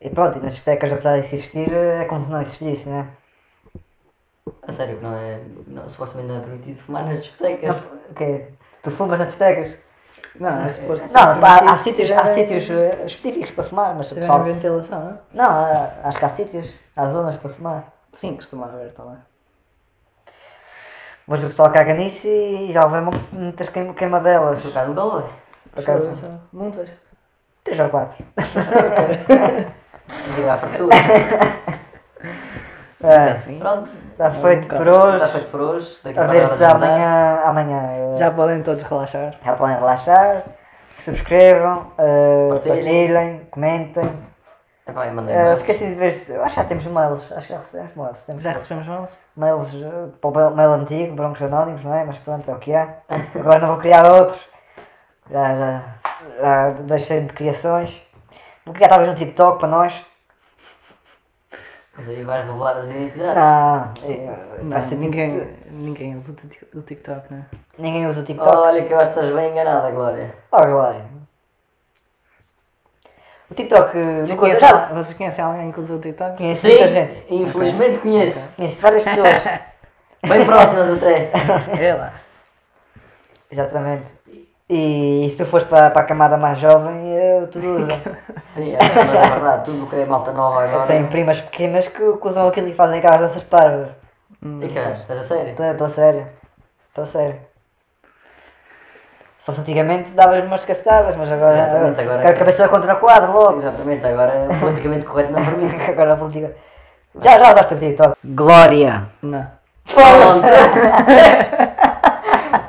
[0.00, 3.08] E pronto, e nas discotecas, apesar disso existir, é como se não existisse, né?
[4.66, 5.40] A sério, não é.
[5.66, 7.84] Não, supostamente não é permitido fumar nas discotecas.
[7.90, 8.54] Não, ok.
[8.82, 9.76] Tu fumas nas discotecas?
[10.38, 13.94] Não, é suposto ser Não, há, permitido sítios, há tiverem- sítios eh, específicos para fumar,
[13.94, 14.42] mas o se pessoal.
[14.44, 15.18] ventilação, não é?
[15.34, 17.92] Não, há- acho que há sítios, há zonas para fumar.
[18.12, 19.16] Sim, costuma haver também.
[21.30, 24.60] Mas o pessoal caga nisso e já levei muitas queima- queimadelas.
[24.62, 25.30] Por acaso nunca levei.
[25.72, 26.10] Por acaso,
[26.52, 26.88] Muitas.
[27.62, 28.24] 3 ou 4.
[30.34, 30.96] Diga à fartura.
[33.02, 33.58] É, assim.
[33.58, 33.88] Pronto.
[33.88, 35.32] está feito por Está hoje.
[35.32, 35.98] feito por hoje.
[36.04, 39.34] Daqui A ver se amanhã, amanhã eh, Já podem todos relaxar.
[39.44, 40.42] já podem relaxar.
[40.98, 42.58] Subscrevam, Partilhem.
[42.84, 44.10] partilhem, comentem.
[44.86, 45.58] Mandei mais.
[45.60, 46.32] esqueci de ver se.
[46.34, 47.30] Acho que já temos mails.
[47.32, 48.24] Acho que já recebemos mails.
[48.24, 49.18] Temos Já recebemos mails?
[49.36, 52.04] mails eh, para o mail- antigo, Broncos Anónimos, não é?
[52.04, 52.98] Mas pronto, é o que é.
[53.38, 54.40] Agora não vou criar outros.
[55.30, 55.82] Já, já,
[56.42, 58.02] já deixei de criações.
[58.64, 60.04] Vou criar talvez um TikTok para nós.
[61.96, 63.34] Mas aí vais revelar as identidades.
[63.36, 65.70] Não, eh, Não, vai ser ninguém, TikTok.
[65.70, 66.34] ninguém usa
[66.74, 67.44] o TikTok, não é?
[67.78, 68.56] Ninguém usa o TikTok.
[68.56, 70.34] Olha que eu acho que estás bem enganada, Glória.
[70.50, 71.04] Oh, Glória.
[73.50, 74.94] O TikTok eh, Vocês nunca conhecem, usei.
[74.94, 76.36] vocês conhecem alguém que usa o TikTok?
[76.36, 77.24] Conheço muita gente.
[77.30, 78.52] infelizmente conheço.
[78.54, 79.42] Conheço várias pessoas.
[80.28, 81.30] Bem próximas até.
[81.80, 82.12] É lá.
[83.50, 84.08] Exatamente.
[84.68, 88.00] E, se tu fores para, para a camada mais jovem, eh, tudo usa.
[88.46, 89.64] Sim, é, mas é verdade.
[89.64, 90.86] Tudo o que é malta nova agora.
[90.86, 93.88] Tenho primas pequenas que, que usam aquilo e fazem aquelas danças parvas.
[94.42, 95.50] E caralho, estás a sério?
[95.72, 96.26] Estou a sério.
[96.88, 97.49] Estou a sério.
[99.40, 101.56] Se fosse antigamente, davas umas cacetadas, mas agora.
[101.56, 103.56] Exatamente, agora- a cabeça contra o quadro logo.
[103.58, 105.80] Exatamente, agora é politicamente correto não permite.
[105.90, 106.52] agora a política.
[107.18, 108.16] Já, já usaste o TikTok?
[108.22, 109.04] Glória!
[109.22, 109.46] Não.
[109.86, 110.46] Foda-se!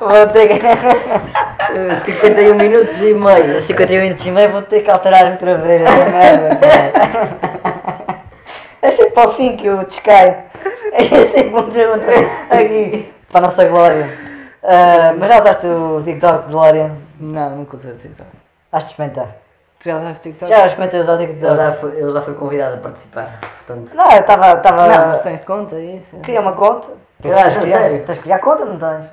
[0.00, 1.94] Vou ter que.
[1.94, 3.60] 51 minutos e meio.
[3.60, 5.82] 51 minutos e meio vou ter que alterar outra vez.
[8.80, 10.36] É sempre para o fim que eu descaio.
[10.92, 12.06] É sempre uma pergunta
[12.50, 14.31] aqui para a nossa glória.
[14.62, 16.92] Ah, mas já usaste o TikTok, Glória?
[17.18, 18.28] Não, nunca usei o TikTok.
[18.70, 19.28] Has de experimentar.
[19.80, 20.50] Tu já usaste TikTok?
[20.52, 21.56] Já experimentei usar o Ele TikTok?
[21.56, 23.94] já foi, ele já foi convidado a participar, portanto.
[23.94, 24.46] Não, eu estava.
[24.46, 25.18] Não, mas Estava.
[25.18, 26.16] tens conta é isso?
[26.18, 26.88] Criei uma conta.
[26.92, 28.04] Ah, Tens de criar- sério?
[28.06, 29.04] Tens de criar conta, não tens?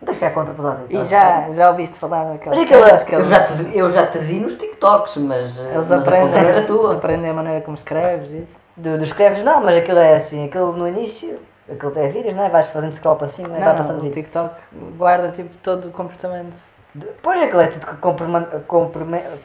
[0.00, 0.94] Não tens de criar conta para usar o TikTok.
[0.94, 4.18] E já, já ouviste falar daquelas Mas cenas que eu, já te, eu já te
[4.18, 6.94] vi nos TikToks, mas, eles mas a conta aprendem, era tua.
[6.96, 8.58] aprendem a maneira como escreves e isso.
[8.76, 11.38] Do, dos escreves não, mas aquilo é assim, aquilo no início,
[11.70, 12.48] aquilo tem vídeos, não é?
[12.48, 14.14] Vais fazendo scroll para cima e vai passando o vídeo.
[14.22, 14.54] TikTok
[14.96, 16.56] guarda tipo todo o comportamento.
[16.94, 18.46] Depois aquilo é tudo comprime-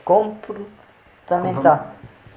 [0.04, 1.88] comportamental.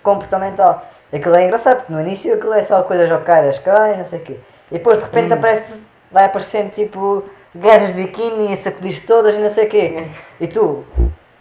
[0.02, 0.82] Comportamental.
[1.12, 4.22] Aquilo é engraçado, porque no início aquilo é só coisas ocairas, cai, não sei o
[4.22, 4.36] quê.
[4.70, 7.24] E depois de repente aparece, vai aparecendo tipo
[7.54, 10.06] gajas de biquíni e sacudir todas e não sei o quê.
[10.40, 10.84] E tu,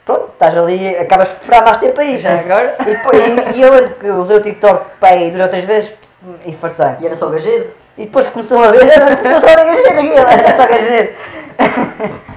[0.03, 2.19] pronto, estás ali, acabas por esperar mais tempo aí.
[2.19, 2.75] Já agora?
[2.81, 5.93] E, depois, e, e eu usei o TikTok para aí duas ou três vezes
[6.45, 6.87] e fartei.
[7.01, 7.69] E era só gajedo.
[7.99, 11.15] E depois começou a ver, começou só a gajeiro aquilo, era só gajeiro.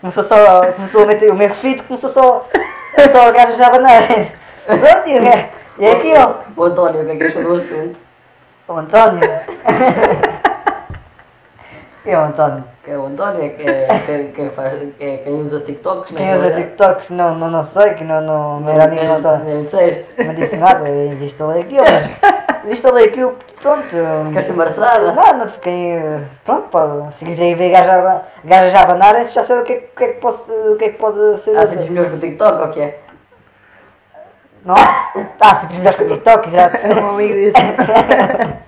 [0.00, 2.46] Começou só, começou a meter o meu feed, começou só,
[3.10, 3.32] só a
[3.66, 4.06] abanar.
[4.64, 6.36] Pronto, e, é- e é aquilo.
[6.56, 7.98] O António, que é que achou do assunto?
[8.68, 9.28] O António.
[12.06, 12.64] É o António?
[12.90, 16.16] É o António, é, que é, quem, faz, é quem usa TikToks.
[16.16, 17.10] Quem usa TikToks?
[17.10, 19.44] Não, não, não sei, que não, não, não era amigo do António.
[19.44, 20.24] Nem disseste.
[20.24, 22.04] Não disse nada, desinstalei aquilo, mas
[22.64, 23.84] desinstalei aquilo, pronto.
[24.28, 25.12] Ficaste embaraçada.
[25.12, 26.00] Nada, fiquei.
[26.44, 30.08] Pronto, pode, se quiserem ver gajas a abanarem, já sei o que, é, que- é
[30.08, 31.58] que posso, o que é que pode ser.
[31.58, 32.98] Há 100 milhões com o TikTok, ou o que é?
[34.64, 34.74] Não?
[35.38, 36.78] Tá, se melhores que o TikTok, exato.
[37.04, 37.58] Um amigo disse.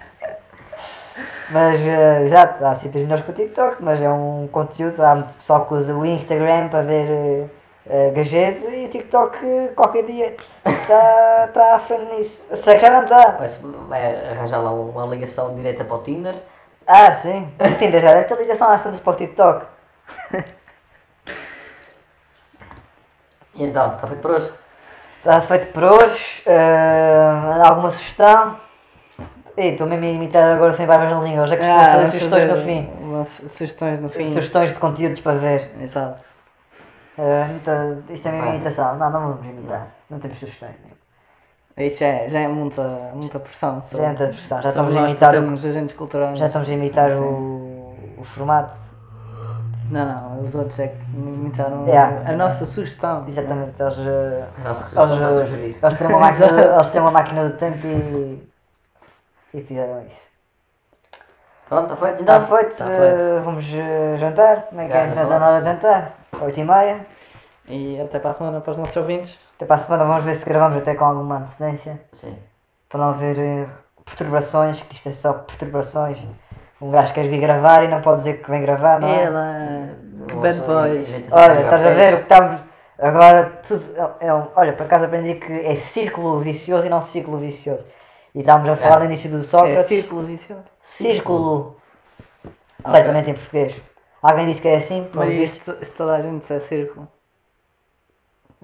[1.50, 5.36] Mas, eh, exato, há sítios melhores que o TikTok, mas é um conteúdo, há muito
[5.36, 7.50] pessoal que usa o Instagram para ver uh,
[7.86, 12.46] uh, e o TikTok qualquer dia está tá à frente nisso.
[12.54, 13.32] Sei que já não está.
[13.32, 13.48] Vai,
[13.88, 16.36] vai arranjar lá uma ligação direta para o Tinder.
[16.86, 17.52] Ah, sim.
[17.58, 19.66] O Tinder já deve ter ligação às tantas para o TikTok.
[23.54, 24.50] E então, está feito por hoje.
[25.18, 26.42] Está feito por hoje.
[26.46, 28.56] eh, alguma sugestão?
[29.60, 32.10] Ei, estou mesmo a imitar agora sem barbas na língua, já costumo Ah, fazer vamos
[32.12, 32.90] sugestões fazer no fim.
[33.02, 34.24] umas Sugestões no fim.
[34.24, 35.70] Sugestões de conteúdos para ver.
[35.82, 36.20] Exato.
[37.18, 38.54] Eh, então, isto é mesmo Ah.
[38.54, 38.96] imitação.
[38.96, 39.88] Não, não vamos imitar.
[40.08, 40.76] Não temos sugestões.
[41.76, 42.82] Isso já é, já é muita,
[43.14, 43.82] muita pressão.
[43.92, 44.62] Já é muita pressão.
[44.62, 46.38] Já estamos a imitar, que o, somos agentes culturais.
[46.38, 48.78] já estamos a imitar o, o formato.
[49.90, 52.30] Não, não, os outros é que imitaram Yeah.
[52.30, 53.24] a nossa sugestão.
[53.26, 53.80] Exatamente.
[53.82, 55.50] Eles, A nossa sugestão para eles,
[55.82, 58.49] eles, têm uma máquina, de- eles têm uma máquina do tempo e,
[59.54, 60.28] e fizeram isso.
[61.68, 62.46] Pronto, está feito então.
[62.46, 63.44] feito, Tá eh, feito.
[63.44, 64.62] vamos eh, jantar.
[64.68, 64.96] Como é que é?
[64.96, 66.12] Já, Já já está na hora de jantar?
[66.40, 67.06] 8 e meia.
[67.68, 69.40] E até para a semana para os nossos ouvintes.
[69.56, 72.00] Até para a semana vamos ver se gravamos até com alguma antecedência.
[72.12, 72.36] Sim.
[72.88, 73.66] Para não haver eh,
[74.04, 76.26] perturbações, que isto é só perturbações.
[76.80, 79.22] Um gajo quer vir gravar e não pode dizer que vem gravar, não é?
[79.24, 79.56] Ela,
[80.26, 81.08] Vamos bad boys.
[81.30, 82.60] Olha, estás a ver o que estamos.
[82.98, 83.82] Agora, tudo.
[84.20, 87.84] É, é um- olha, por acaso aprendi que é círculo vicioso e não ciclo vicioso.
[88.34, 89.86] E estávamos a falar no início do É Sócrates.
[89.86, 90.62] círculo vicioso.
[90.80, 91.76] Círculo.
[92.82, 93.74] Completamente em português.
[94.22, 95.08] Alguém disse que é assim?
[95.12, 97.08] Mas isto, se toda a gente disser círculo.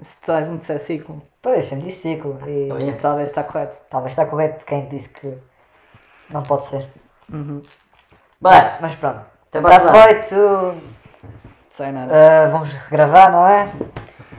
[0.03, 2.39] Se toda a gente disser ciclo, Pois, sempre disse ciclo.
[2.47, 3.79] E talvez está correto.
[3.89, 5.39] talvez está correto quem disse que
[6.31, 6.87] não pode ser.
[7.33, 7.63] Uhum.
[8.41, 9.23] Bem, Mas pronto.
[9.53, 10.75] Está feito.
[11.71, 12.13] Sei nada.
[12.15, 13.71] Ah, vamos regravar, não é?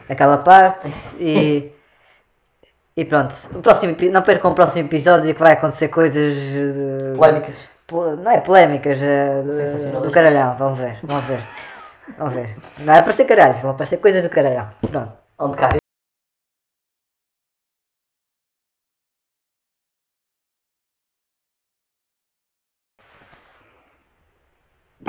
[0.10, 0.88] Aquela parte
[1.20, 1.74] e.
[2.98, 3.34] E pronto.
[3.54, 6.36] O próximo, não percam o próximo episódio que vai acontecer coisas.
[6.36, 7.70] eh, Polémicas.
[7.86, 10.02] po- Não é polémicas, é de- Sensacionalistas.
[10.04, 10.56] do caralhão.
[10.58, 11.40] Vamos ver, vamos ver.
[12.18, 12.56] Vamos ver.
[12.80, 14.68] Não é para ser caralhos, vão aparecer coisas do caralhão.
[14.90, 15.12] Pronto.
[15.40, 15.70] Onde cá